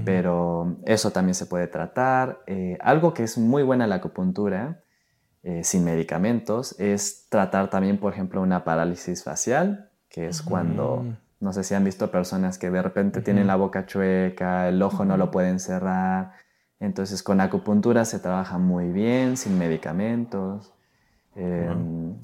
Pero 0.06 0.78
eso 0.86 1.10
también 1.10 1.34
se 1.34 1.48
puede 1.48 1.66
tratar. 1.66 2.44
Eh, 2.46 2.78
algo 2.82 3.16
que 3.16 3.24
es 3.24 3.40
muy 3.40 3.64
buena 3.64 3.88
la 3.88 3.96
acupuntura, 3.96 4.84
eh, 5.42 5.64
sin 5.64 5.84
medicamentos, 5.84 6.80
es 6.80 7.28
tratar 7.30 7.72
también, 7.72 8.00
por 8.00 8.14
ejemplo, 8.14 8.44
una 8.44 8.64
parálisis 8.64 9.24
facial, 9.24 9.90
que 10.08 10.28
es 10.28 10.44
cuando, 10.44 11.04
no 11.40 11.52
sé 11.52 11.64
si 11.64 11.74
han 11.74 11.84
visto 11.84 12.12
personas 12.12 12.60
que 12.60 12.70
de 12.70 12.82
repente 12.82 13.22
tienen 13.22 13.48
la 13.48 13.56
boca 13.56 13.88
chueca, 13.88 14.68
el 14.68 14.82
ojo 14.84 15.04
no 15.04 15.18
lo 15.18 15.32
pueden 15.32 15.60
cerrar. 15.60 16.34
Entonces 16.80 17.24
con 17.24 17.42
acupuntura 17.42 18.06
se 18.06 18.20
trabaja 18.20 18.60
muy 18.60 18.92
bien, 18.92 19.36
sin 19.36 19.58
medicamentos. 19.58 20.74
Em, 21.36 22.20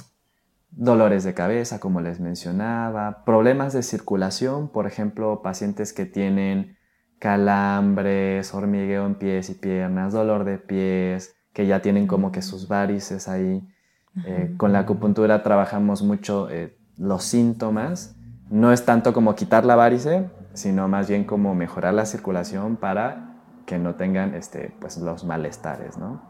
dolores 0.72 1.24
de 1.24 1.34
cabeza, 1.34 1.80
como 1.80 2.02
les 2.02 2.20
mencionaba, 2.20 3.24
problemas 3.26 3.74
de 3.74 3.84
circulación, 3.84 4.70
por 4.70 4.86
ejemplo, 4.86 5.42
pacientes 5.42 5.94
que 5.94 6.06
tienen 6.06 6.78
calambres, 7.20 8.54
hormigueo 8.54 9.06
en 9.06 9.16
pies 9.16 9.50
y 9.50 9.56
piernas, 9.56 10.14
dolor 10.14 10.44
de 10.44 10.58
pies, 10.58 11.36
que 11.54 11.66
ya 11.66 11.82
tienen 11.82 12.06
como 12.06 12.32
que 12.32 12.42
sus 12.42 12.68
varices 12.68 13.28
ahí. 13.28 13.68
Eh, 14.26 14.56
con 14.58 14.74
la 14.74 14.80
acupuntura 14.80 15.44
trabajamos 15.44 16.04
mucho 16.04 16.50
eh, 16.50 16.78
los 16.98 17.24
síntomas. 17.24 18.16
No 18.50 18.72
es 18.72 18.86
tanto 18.86 19.14
como 19.14 19.36
quitar 19.36 19.66
la 19.66 19.76
varice, 19.76 20.30
sino 20.54 20.88
más 20.88 21.08
bien 21.08 21.24
como 21.24 21.56
mejorar 21.56 21.94
la 21.94 22.06
circulación 22.06 22.78
para 22.78 23.36
que 23.66 23.78
no 23.78 23.96
tengan 23.96 24.34
este, 24.34 24.74
pues, 24.80 24.98
los 24.98 25.26
malestares, 25.26 25.98
¿no? 25.98 26.22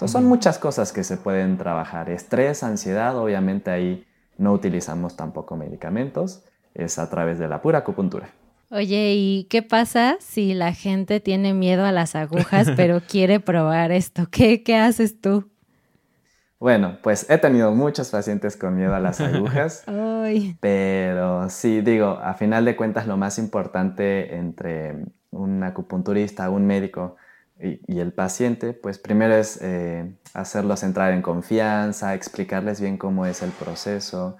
Entonces 0.00 0.12
son 0.12 0.24
muchas 0.24 0.58
cosas 0.58 0.94
que 0.94 1.04
se 1.04 1.18
pueden 1.18 1.58
trabajar. 1.58 2.08
Estrés, 2.08 2.62
ansiedad, 2.62 3.18
obviamente 3.18 3.70
ahí 3.70 4.06
no 4.38 4.54
utilizamos 4.54 5.14
tampoco 5.14 5.58
medicamentos, 5.58 6.42
es 6.72 6.98
a 6.98 7.10
través 7.10 7.38
de 7.38 7.48
la 7.48 7.60
pura 7.60 7.80
acupuntura. 7.80 8.30
Oye, 8.70 9.12
¿y 9.14 9.44
qué 9.50 9.60
pasa 9.60 10.16
si 10.18 10.54
la 10.54 10.72
gente 10.72 11.20
tiene 11.20 11.52
miedo 11.52 11.84
a 11.84 11.92
las 11.92 12.16
agujas 12.16 12.68
pero 12.76 13.02
quiere 13.06 13.40
probar 13.40 13.92
esto? 13.92 14.26
¿Qué, 14.30 14.62
qué 14.62 14.78
haces 14.78 15.20
tú? 15.20 15.50
Bueno, 16.58 16.96
pues 17.02 17.28
he 17.28 17.36
tenido 17.36 17.74
muchos 17.74 18.08
pacientes 18.08 18.56
con 18.56 18.76
miedo 18.76 18.94
a 18.94 19.00
las 19.00 19.20
agujas, 19.20 19.84
pero 20.60 21.50
sí, 21.50 21.82
digo, 21.82 22.18
a 22.22 22.32
final 22.32 22.64
de 22.64 22.74
cuentas 22.74 23.06
lo 23.06 23.18
más 23.18 23.38
importante 23.38 24.34
entre 24.34 25.04
un 25.30 25.62
acupunturista, 25.62 26.48
un 26.48 26.66
médico, 26.66 27.16
y, 27.62 28.00
el 28.00 28.12
paciente, 28.12 28.72
pues 28.72 28.98
primero 28.98 29.34
es 29.34 29.58
eh, 29.60 30.16
hacerlos 30.32 30.82
entrar 30.82 31.12
en 31.12 31.22
confianza, 31.22 32.14
explicarles 32.14 32.80
bien 32.80 32.96
cómo 32.96 33.26
es 33.26 33.42
el 33.42 33.50
proceso, 33.50 34.36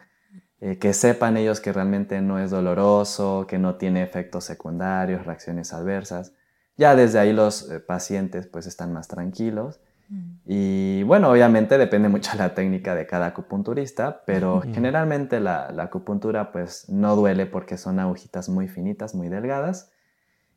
eh, 0.61 0.79
que 0.79 0.93
sepan 0.93 1.37
ellos 1.37 1.61
que 1.61 1.73
realmente 1.73 2.21
no 2.23 2.39
es 2.39 2.51
doloroso, 2.51 3.47
que 3.47 3.59
no 3.59 3.77
tiene 3.77 4.03
efectos 4.03 4.45
secundarios, 4.45 5.27
reacciones 5.27 5.73
adversas. 5.73 6.33
Ya 6.77 6.97
desde 6.97 7.19
ahí 7.19 7.33
los 7.33 7.71
eh, 7.71 7.81
pacientes 7.81 8.47
pues 8.47 8.67
están 8.67 8.93
más 8.93 9.07
tranquilos. 9.09 9.81
Mm. 10.09 10.33
Y 10.47 11.03
bueno, 11.03 11.31
obviamente 11.31 11.77
depende 11.77 12.09
mucho 12.09 12.33
de 12.33 12.39
la 12.39 12.55
técnica 12.55 12.95
de 12.95 13.07
cada 13.07 13.27
acupunturista, 13.27 14.23
pero 14.25 14.63
generalmente 14.63 15.41
la, 15.41 15.71
la, 15.73 15.85
acupuntura 15.85 16.53
pues 16.53 16.89
no 16.89 17.17
duele 17.17 17.45
porque 17.45 17.77
son 17.77 17.99
agujitas 17.99 18.49
muy 18.49 18.67
finitas, 18.67 19.15
muy 19.15 19.29
delgadas. 19.29 19.91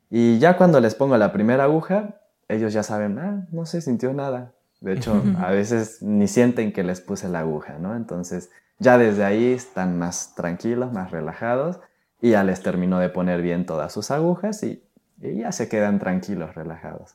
Y 0.08 0.38
ya 0.38 0.56
cuando 0.56 0.80
les 0.80 0.94
pongo 0.94 1.16
la 1.16 1.32
primera 1.32 1.64
aguja, 1.64 2.20
ellos 2.54 2.72
ya 2.72 2.82
saben, 2.82 3.18
ah, 3.18 3.46
no 3.52 3.66
se 3.66 3.80
sintió 3.80 4.12
nada. 4.12 4.52
De 4.80 4.92
hecho, 4.92 5.22
a 5.38 5.50
veces 5.50 6.02
ni 6.02 6.28
sienten 6.28 6.72
que 6.72 6.82
les 6.82 7.00
puse 7.00 7.28
la 7.28 7.40
aguja, 7.40 7.78
¿no? 7.78 7.96
Entonces, 7.96 8.50
ya 8.78 8.98
desde 8.98 9.24
ahí 9.24 9.52
están 9.52 9.98
más 9.98 10.34
tranquilos, 10.34 10.92
más 10.92 11.10
relajados 11.10 11.80
y 12.20 12.30
ya 12.30 12.44
les 12.44 12.62
terminó 12.62 12.98
de 12.98 13.08
poner 13.08 13.40
bien 13.40 13.66
todas 13.66 13.92
sus 13.92 14.10
agujas 14.10 14.62
y, 14.62 14.82
ya 15.16 15.52
se 15.52 15.68
quedan 15.68 15.98
tranquilos, 15.98 16.54
relajados. 16.54 17.14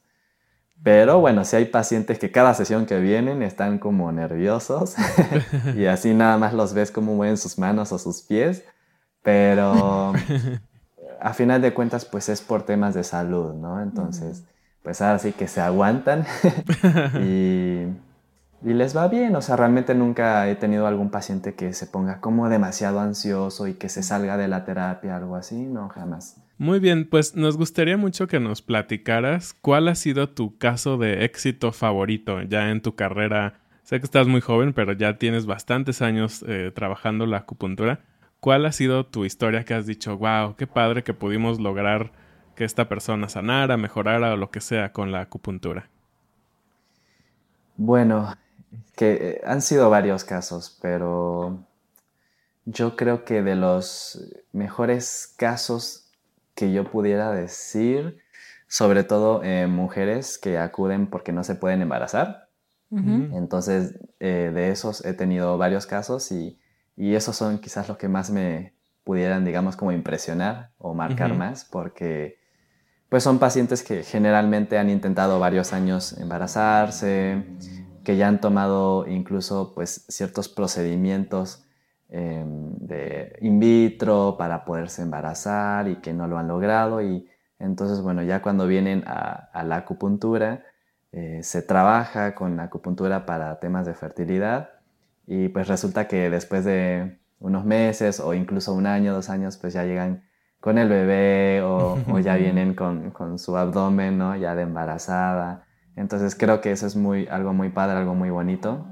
Pero 0.82 1.20
bueno, 1.20 1.44
si 1.44 1.58
hay 1.58 1.66
pacientes 1.66 2.18
que 2.18 2.32
cada 2.32 2.54
sesión 2.54 2.86
que 2.86 3.00
vienen 3.00 3.44
están 3.44 3.78
como 3.78 4.12
nerviosos 4.12 4.96
y 5.76 5.86
así 5.86 6.14
nada 6.14 6.38
más 6.38 6.54
los 6.54 6.74
ves 6.74 6.90
como 6.90 7.14
mueven 7.14 7.38
sus 7.38 7.60
manos 7.60 7.92
o 7.92 8.00
sus 8.00 8.24
pies, 8.24 8.64
pero 9.22 10.14
a 11.22 11.34
final 11.34 11.62
de 11.62 11.74
cuentas 11.74 12.06
pues 12.06 12.30
es 12.30 12.42
por 12.42 12.64
temas 12.64 12.96
de 12.96 13.04
salud, 13.04 13.54
¿no? 13.54 13.82
Entonces 13.82 14.46
pues 14.90 15.04
ahora 15.04 15.20
sí 15.20 15.34
que 15.34 15.48
se 15.48 15.62
aguantan 15.62 16.26
y, 17.24 17.86
les 18.64 18.98
va 18.98 19.08
bien. 19.08 19.36
O 19.36 19.42
sea, 19.44 19.56
realmente 19.56 19.94
nunca 19.94 20.50
he 20.50 20.56
tenido 20.56 20.88
algún 20.88 21.12
paciente 21.12 21.54
que 21.54 21.74
se 21.74 21.86
ponga 21.86 22.20
como 22.22 22.50
demasiado 22.50 23.00
ansioso 23.00 23.68
y 23.68 23.76
que 23.76 23.88
se 23.88 24.02
salga 24.02 24.36
de 24.36 24.48
la 24.48 24.66
terapia, 24.66 25.16
algo 25.16 25.36
así, 25.36 25.58
no, 25.62 25.90
jamás. 25.90 26.38
Muy 26.58 26.80
bien, 26.80 27.08
pues 27.08 27.36
nos 27.36 27.56
gustaría 27.56 27.98
mucho 27.98 28.26
que 28.26 28.40
nos 28.40 28.64
platicaras 28.64 29.54
cuál 29.54 29.90
ha 29.90 29.94
sido 29.94 30.28
tu 30.30 30.58
caso 30.58 30.98
de 30.98 31.24
éxito 31.24 31.72
favorito 31.72 32.42
ya 32.42 32.72
en 32.72 32.82
tu 32.82 32.96
carrera. 32.96 33.60
Sé 33.84 34.00
que 34.00 34.06
estás 34.06 34.26
muy 34.26 34.42
joven, 34.42 34.74
pero 34.74 34.94
ya 34.94 35.20
tienes 35.20 35.46
bastantes 35.46 36.02
años 36.02 36.44
eh, 36.48 36.72
trabajando 36.74 37.28
la 37.28 37.38
acupuntura. 37.38 38.00
¿Cuál 38.40 38.66
ha 38.66 38.72
sido 38.72 39.06
tu 39.06 39.24
historia 39.24 39.66
que 39.66 39.76
has 39.76 39.86
dicho, 39.86 40.18
wow, 40.18 40.56
qué 40.56 40.66
padre 40.66 41.04
que 41.04 41.14
pudimos 41.14 41.60
lograr 41.60 42.12
que 42.60 42.66
esta 42.66 42.90
persona 42.90 43.30
sanara, 43.30 43.78
mejorara 43.78 44.34
o 44.34 44.36
lo 44.36 44.52
que 44.52 44.60
sea 44.60 44.92
con 44.92 45.14
la 45.14 45.22
acupuntura? 45.22 45.90
Bueno, 47.78 48.36
que 48.98 49.14
eh, 49.14 49.42
han 49.46 49.62
sido 49.62 49.90
varios 49.90 50.26
casos, 50.26 50.78
pero 50.82 51.64
yo 52.66 52.98
creo 52.98 53.24
que 53.24 53.42
de 53.44 53.56
los 53.56 54.30
mejores 54.52 55.34
casos 55.38 56.12
que 56.54 56.74
yo 56.74 56.84
pudiera 56.92 57.32
decir, 57.32 58.18
sobre 58.68 59.06
todo 59.06 59.42
en 59.42 59.72
mujeres 59.72 60.38
que 60.38 60.58
acuden 60.58 61.08
porque 61.08 61.32
no 61.32 61.46
se 61.46 61.56
pueden 61.56 61.82
embarazar. 61.82 62.50
Entonces, 62.92 64.00
eh, 64.20 64.52
de 64.54 64.72
esos 64.72 65.06
he 65.06 65.14
tenido 65.14 65.58
varios 65.58 65.86
casos 65.86 66.30
y, 66.34 66.60
esos 66.98 67.38
son 67.38 67.60
quizás 67.60 67.88
los 67.88 67.98
que 67.98 68.10
más 68.10 68.32
me 68.32 68.74
pudieran, 69.06 69.46
digamos, 69.46 69.78
como 69.78 69.94
impresionar 69.94 70.72
o 70.78 70.94
marcar 70.94 71.34
más, 71.36 71.64
porque 71.64 72.40
pues 73.10 73.24
son 73.24 73.40
pacientes 73.40 73.84
que 73.84 74.04
generalmente 74.04 74.78
han 74.78 74.90
intentado 74.90 75.40
varios 75.40 75.74
años 75.74 76.18
embarazarse, 76.20 77.44
que 78.04 78.18
ya 78.18 78.28
han 78.28 78.40
tomado 78.40 79.08
incluso 79.08 79.74
pues 79.74 80.06
ciertos 80.08 80.48
procedimientos 80.48 81.66
em, 82.10 82.72
de 82.78 83.36
in 83.42 83.60
vitro 83.60 84.36
para 84.38 84.64
poderse 84.64 85.02
embarazar 85.02 85.88
y 85.88 85.98
que 85.98 86.14
no 86.14 86.28
lo 86.28 86.38
han 86.38 86.48
logrado. 86.48 87.02
Y 87.02 87.28
entonces 87.58 88.02
bueno 88.02 88.22
ya 88.24 88.42
cuando 88.42 88.68
vienen 88.68 89.04
a, 89.08 89.64
la 89.64 89.78
acupuntura 89.78 90.64
eh, 91.12 91.42
se 91.44 91.64
trabaja 91.64 92.36
con 92.36 92.58
la 92.58 92.64
acupuntura 92.64 93.26
para 93.26 93.60
temas 93.60 93.88
de 93.88 93.96
fertilidad 93.96 94.70
y 95.26 95.50
pues 95.50 95.68
resulta 95.68 96.08
que 96.08 96.30
después 96.30 96.64
de 96.66 97.20
unos 97.40 97.66
meses 97.66 98.20
o 98.20 98.34
incluso 98.34 98.74
un 98.74 98.86
año, 98.86 99.14
dos 99.14 99.30
años 99.30 99.58
pues 99.58 99.74
ya 99.74 99.84
llegan 99.86 100.29
con 100.60 100.78
el 100.78 100.90
bebé 100.90 101.62
o, 101.64 102.20
ya 102.20 102.36
vienen 102.36 102.74
con, 102.74 103.12
con, 103.12 103.40
su 103.40 103.56
abdomen, 103.56 104.18
¿no? 104.18 104.36
Ya 104.36 104.56
de 104.56 104.64
embarazada. 104.64 105.64
Entonces 105.96 106.36
creo 106.36 106.62
que 106.62 106.72
eso 106.72 106.88
es 106.88 106.96
muy, 106.96 107.28
algo 107.28 107.54
muy 107.54 107.70
padre, 107.70 107.98
algo 107.98 108.16
muy 108.16 108.30
bonito. 108.30 108.86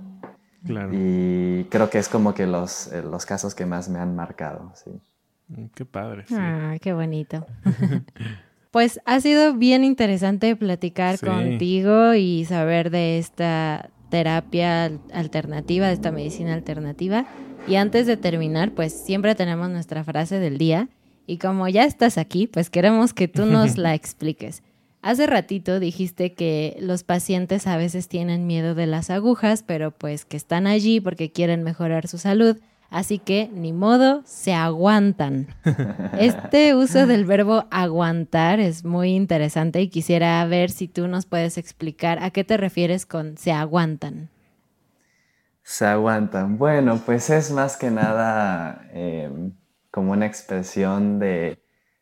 Claro. 0.65 0.89
Y 0.93 1.65
creo 1.69 1.89
que 1.89 1.97
es 1.97 2.09
como 2.09 2.33
que 2.33 2.47
los, 2.47 2.91
eh, 2.91 3.03
los 3.03 3.25
casos 3.25 3.55
que 3.55 3.65
más 3.65 3.89
me 3.89 3.99
han 3.99 4.15
marcado, 4.15 4.71
sí. 4.75 4.91
Mm, 5.49 5.65
qué 5.73 5.85
padre. 5.85 6.25
Ah, 6.33 6.75
qué 6.81 6.93
bonito. 6.93 7.45
pues 8.71 8.99
ha 9.05 9.19
sido 9.21 9.53
bien 9.53 9.83
interesante 9.83 10.55
platicar 10.55 11.19
contigo 11.19 12.13
y 12.13 12.45
saber 12.45 12.89
de 12.89 13.17
esta 13.17 13.89
terapia 14.09 14.91
alternativa, 15.13 15.87
de 15.87 15.93
esta 15.93 16.11
medicina 16.11 16.53
alternativa. 16.53 17.25
Y 17.67 17.75
antes 17.75 18.07
de 18.07 18.17
terminar, 18.17 18.71
pues 18.71 18.93
siempre 18.93 19.35
tenemos 19.35 19.69
nuestra 19.69 20.03
frase 20.03 20.39
del 20.39 20.57
día 20.57 20.89
y 21.27 21.37
como 21.37 21.67
ya 21.67 21.83
estás 21.83 22.17
aquí, 22.17 22.47
pues 22.47 22.69
queremos 22.71 23.13
que 23.13 23.27
tú 23.27 23.45
nos 23.45 23.77
la 23.77 23.93
expliques. 23.93 24.63
Hace 25.03 25.27
ratito 25.27 25.79
dijiste 25.79 26.33
que 26.33 26.75
los 26.79 27.03
pacientes 27.03 27.67
a 27.67 27.77
veces 27.77 28.07
tienen 28.07 28.47
miedo 28.47 28.73
de 28.73 28.87
las 28.87 29.09
agujas, 29.09 29.63
pero 29.63 29.91
pues 29.91 30.25
que 30.25 30.37
están 30.37 30.65
allí 30.65 30.99
porque 30.99 31.31
quieren 31.31 31.63
mejorar 31.63 32.07
su 32.07 32.17
salud. 32.17 32.57
Así 32.89 33.19
que, 33.19 33.49
ni 33.53 33.73
modo, 33.73 34.21
se 34.25 34.53
aguantan. 34.53 35.47
Este 36.17 36.73
uso 36.73 37.05
del 37.05 37.25
verbo 37.25 37.65
aguantar 37.69 38.59
es 38.59 38.85
muy 38.85 39.09
interesante 39.09 39.81
y 39.81 39.89
quisiera 39.89 40.43
ver 40.45 40.71
si 40.71 40.87
tú 40.87 41.07
nos 41.07 41.25
puedes 41.25 41.57
explicar 41.57 42.23
a 42.23 42.31
qué 42.31 42.43
te 42.43 42.57
refieres 42.57 43.05
con 43.05 43.37
se 43.37 43.51
aguantan. 43.51 44.29
Se 45.63 45.85
aguantan. 45.85 46.57
Bueno, 46.57 47.01
pues 47.05 47.29
es 47.29 47.51
más 47.51 47.75
que 47.75 47.91
nada 47.91 48.87
em, 48.93 49.51
como 49.97 50.11
una 50.11 50.27
expresión 50.27 51.17
de, 51.17 51.59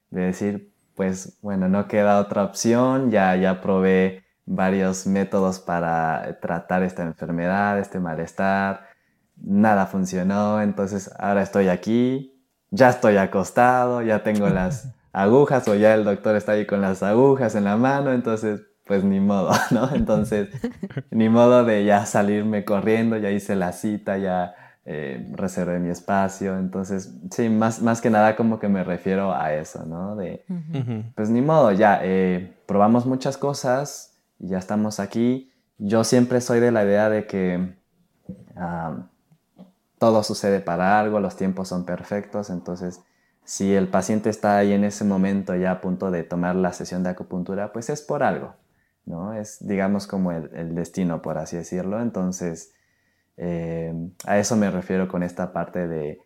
decir, 0.10 0.74
pues 0.96 1.40
bueno, 1.42 1.70
no 1.70 1.88
queda 1.88 2.20
otra 2.20 2.44
opción, 2.44 3.10
ya, 3.10 3.34
ya 3.38 3.62
probé 3.62 4.26
varios 4.46 5.08
métodos 5.08 5.62
para 5.62 6.38
tratar 6.42 6.84
esta 6.84 7.04
enfermedad, 7.04 7.80
este 7.80 8.02
malestar, 8.02 8.90
nada 9.38 9.86
funcionó, 9.86 10.62
entonces 10.62 11.10
ahora 11.18 11.42
estoy 11.42 11.70
aquí, 11.70 12.38
ya 12.70 12.90
estoy 12.90 13.16
acostado, 13.16 14.02
ya 14.02 14.24
tengo 14.24 14.50
las 14.50 14.94
agujas 15.14 15.66
o 15.70 15.76
ya 15.76 15.94
el 15.94 16.04
doctor 16.04 16.36
está 16.36 16.52
ahí 16.52 16.66
con 16.66 16.82
las 16.82 17.02
agujas 17.02 17.56
en 17.56 17.64
la 17.64 17.78
mano, 17.78 18.12
entonces 18.12 18.60
pues 18.86 19.06
ni 19.06 19.22
modo, 19.22 19.52
¿no? 19.72 19.90
Entonces, 19.96 20.50
ni 21.12 21.30
modo 21.30 21.64
de 21.64 21.86
ya 21.86 22.06
salirme 22.06 22.66
corriendo, 22.66 23.16
ya 23.16 23.32
hice 23.32 23.56
la 23.56 23.72
cita, 23.72 24.18
ya 24.18 24.54
eh, 24.86 25.28
reservé 25.34 25.80
mi 25.80 25.90
espacio. 25.90 26.58
Entonces, 26.58 27.14
sí, 27.32 27.50
más, 27.50 27.82
más 27.82 28.02
que 28.02 28.10
nada 28.10 28.36
como 28.36 28.60
que 28.60 28.70
me 28.70 28.84
refiero 28.84 29.34
a 29.34 29.54
eso, 29.54 29.86
¿no? 29.86 30.16
De, 30.16 30.46
pues 31.16 31.30
ni 31.30 31.42
modo, 31.42 31.72
ya, 31.72 32.00
eh, 32.04 32.58
probamos 32.66 33.06
muchas 33.06 33.38
cosas 33.38 34.18
y 34.40 34.50
ya 34.50 34.58
estamos 34.58 35.00
aquí. 35.00 35.52
Yo 35.78 36.04
siempre 36.04 36.40
soy 36.42 36.60
de 36.60 36.72
la 36.72 36.84
idea 36.84 37.10
de 37.10 37.28
que 37.28 37.76
todo 39.98 40.24
sucede 40.24 40.60
para 40.60 41.00
algo, 41.00 41.20
los 41.20 41.36
tiempos 41.36 41.68
son 41.68 41.86
perfectos, 41.86 42.50
entonces 42.50 43.02
si 43.46 43.74
el 43.74 43.88
paciente 43.88 44.30
está 44.30 44.58
ahí 44.58 44.74
en 44.74 44.84
ese 44.84 45.06
momento 45.06 45.56
ya 45.56 45.72
a 45.72 45.82
punto 45.82 46.12
de 46.12 46.24
tomar 46.24 46.56
la 46.56 46.74
sesión 46.74 47.04
de 47.04 47.12
acupuntura, 47.12 47.72
pues 47.72 47.90
es 47.90 48.02
por 48.02 48.24
algo, 48.24 48.56
¿no? 49.06 49.34
Es, 49.34 49.66
digamos, 49.66 50.08
como 50.08 50.32
el, 50.32 50.76
destino, 50.76 51.22
por 51.22 51.38
así 51.38 51.56
decirlo. 51.56 52.02
Entonces, 52.02 52.74
eh, 53.38 53.94
a 54.26 54.38
eso 54.38 54.56
me 54.56 54.70
refiero 54.72 55.08
con 55.08 55.24
esta 55.24 55.52
parte 55.52 55.88
de, 55.88 56.20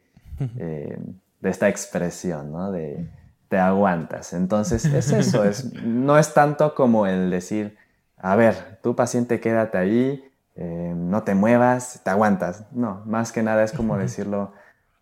eh, 0.58 0.98
de 1.40 1.50
esta 1.50 1.68
expresión, 1.70 2.52
¿no? 2.52 2.72
De 2.72 3.08
te 3.50 3.58
aguantas. 3.58 4.34
Entonces, 4.34 4.86
es 4.86 5.12
eso, 5.12 5.44
es, 5.44 5.74
no 5.74 6.18
es 6.18 6.34
tanto 6.34 6.74
como 6.76 7.08
el 7.08 7.30
decir, 7.30 7.78
a 8.18 8.36
ver, 8.36 8.80
tu 8.82 8.96
paciente 8.96 9.40
quédate 9.40 9.78
ahí, 9.78 10.24
eh, 10.56 10.94
no 10.96 11.24
te 11.24 11.36
muevas, 11.36 12.02
te 12.04 12.10
aguantas. 12.12 12.66
No, 12.72 13.02
más 13.06 13.32
que 13.32 13.44
nada 13.44 13.64
es 13.64 13.74
como 13.74 13.98
decirlo 13.98 14.54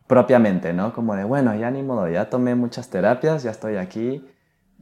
propiamente, 0.07 0.73
¿no? 0.73 0.93
Como 0.93 1.15
de, 1.15 1.25
bueno, 1.25 1.53
ya 1.55 1.69
ni 1.69 1.83
modo, 1.83 2.07
ya 2.07 2.29
tomé 2.29 2.55
muchas 2.55 2.89
terapias, 2.89 3.43
ya 3.43 3.51
estoy 3.51 3.75
aquí, 3.75 4.25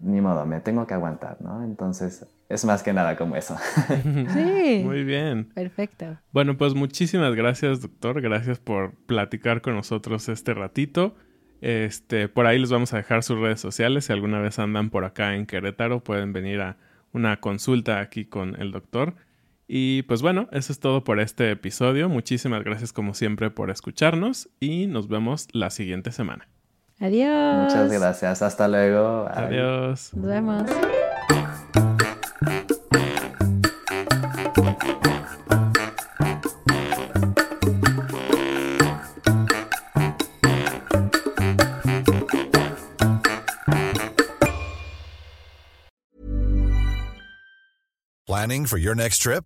ni 0.02 0.22
modo, 0.22 0.46
me 0.46 0.60
tengo 0.60 0.86
que 0.88 0.94
aguantar, 0.94 1.42
¿no? 1.42 1.64
Entonces, 1.64 2.26
es 2.50 2.66
más 2.66 2.84
que 2.84 2.94
nada 2.94 3.16
como 3.16 3.36
eso. 3.36 3.56
Sí. 4.34 4.82
Muy 4.84 5.04
bien. 5.04 5.50
Perfecto. 5.54 6.18
Bueno, 6.32 6.58
pues 6.58 6.74
muchísimas 6.74 7.34
gracias, 7.36 7.82
doctor. 7.82 8.22
Gracias 8.22 8.60
por 8.60 8.94
platicar 9.06 9.62
con 9.62 9.76
nosotros 9.76 10.30
este 10.30 10.54
ratito. 10.54 11.16
Este, 11.62 12.28
por 12.28 12.46
ahí 12.46 12.60
les 12.60 12.72
vamos 12.72 12.94
a 12.94 12.98
dejar 12.98 13.24
sus 13.24 13.40
redes 13.40 13.60
sociales. 13.60 14.06
Si 14.06 14.14
alguna 14.14 14.40
vez 14.40 14.60
andan 14.60 14.90
por 14.90 15.06
acá 15.06 15.36
en 15.36 15.46
Querétaro, 15.46 16.04
pueden 16.04 16.34
venir 16.34 16.62
a 16.62 16.78
una 17.12 17.40
consulta 17.40 18.00
aquí 18.00 18.26
con 18.26 18.60
el 18.62 18.72
doctor. 18.72 19.16
Y 19.68 20.04
pues 20.04 20.22
bueno, 20.22 20.48
eso 20.52 20.72
es 20.72 20.80
todo 20.80 21.04
por 21.04 21.20
este 21.20 21.50
episodio. 21.52 22.10
Muchísimas 22.10 22.64
gracias 22.64 22.94
como 22.94 23.14
siempre 23.14 23.50
por 23.50 23.72
escucharnos 23.72 24.50
y 24.60 24.88
nos 24.88 25.08
vemos 25.08 25.48
la 25.54 25.70
siguiente 25.70 26.12
semana. 26.12 26.48
Adiós. 27.00 27.64
Muchas 27.66 27.92
gracias. 27.92 28.42
Hasta 28.42 28.68
luego. 28.68 29.28
Adiós. 29.30 30.14
Nos 30.14 30.26
vemos. 30.26 30.64
Planning 48.28 48.66
for 48.66 48.78
your 48.78 48.96
next 48.96 49.20
trip? 49.20 49.46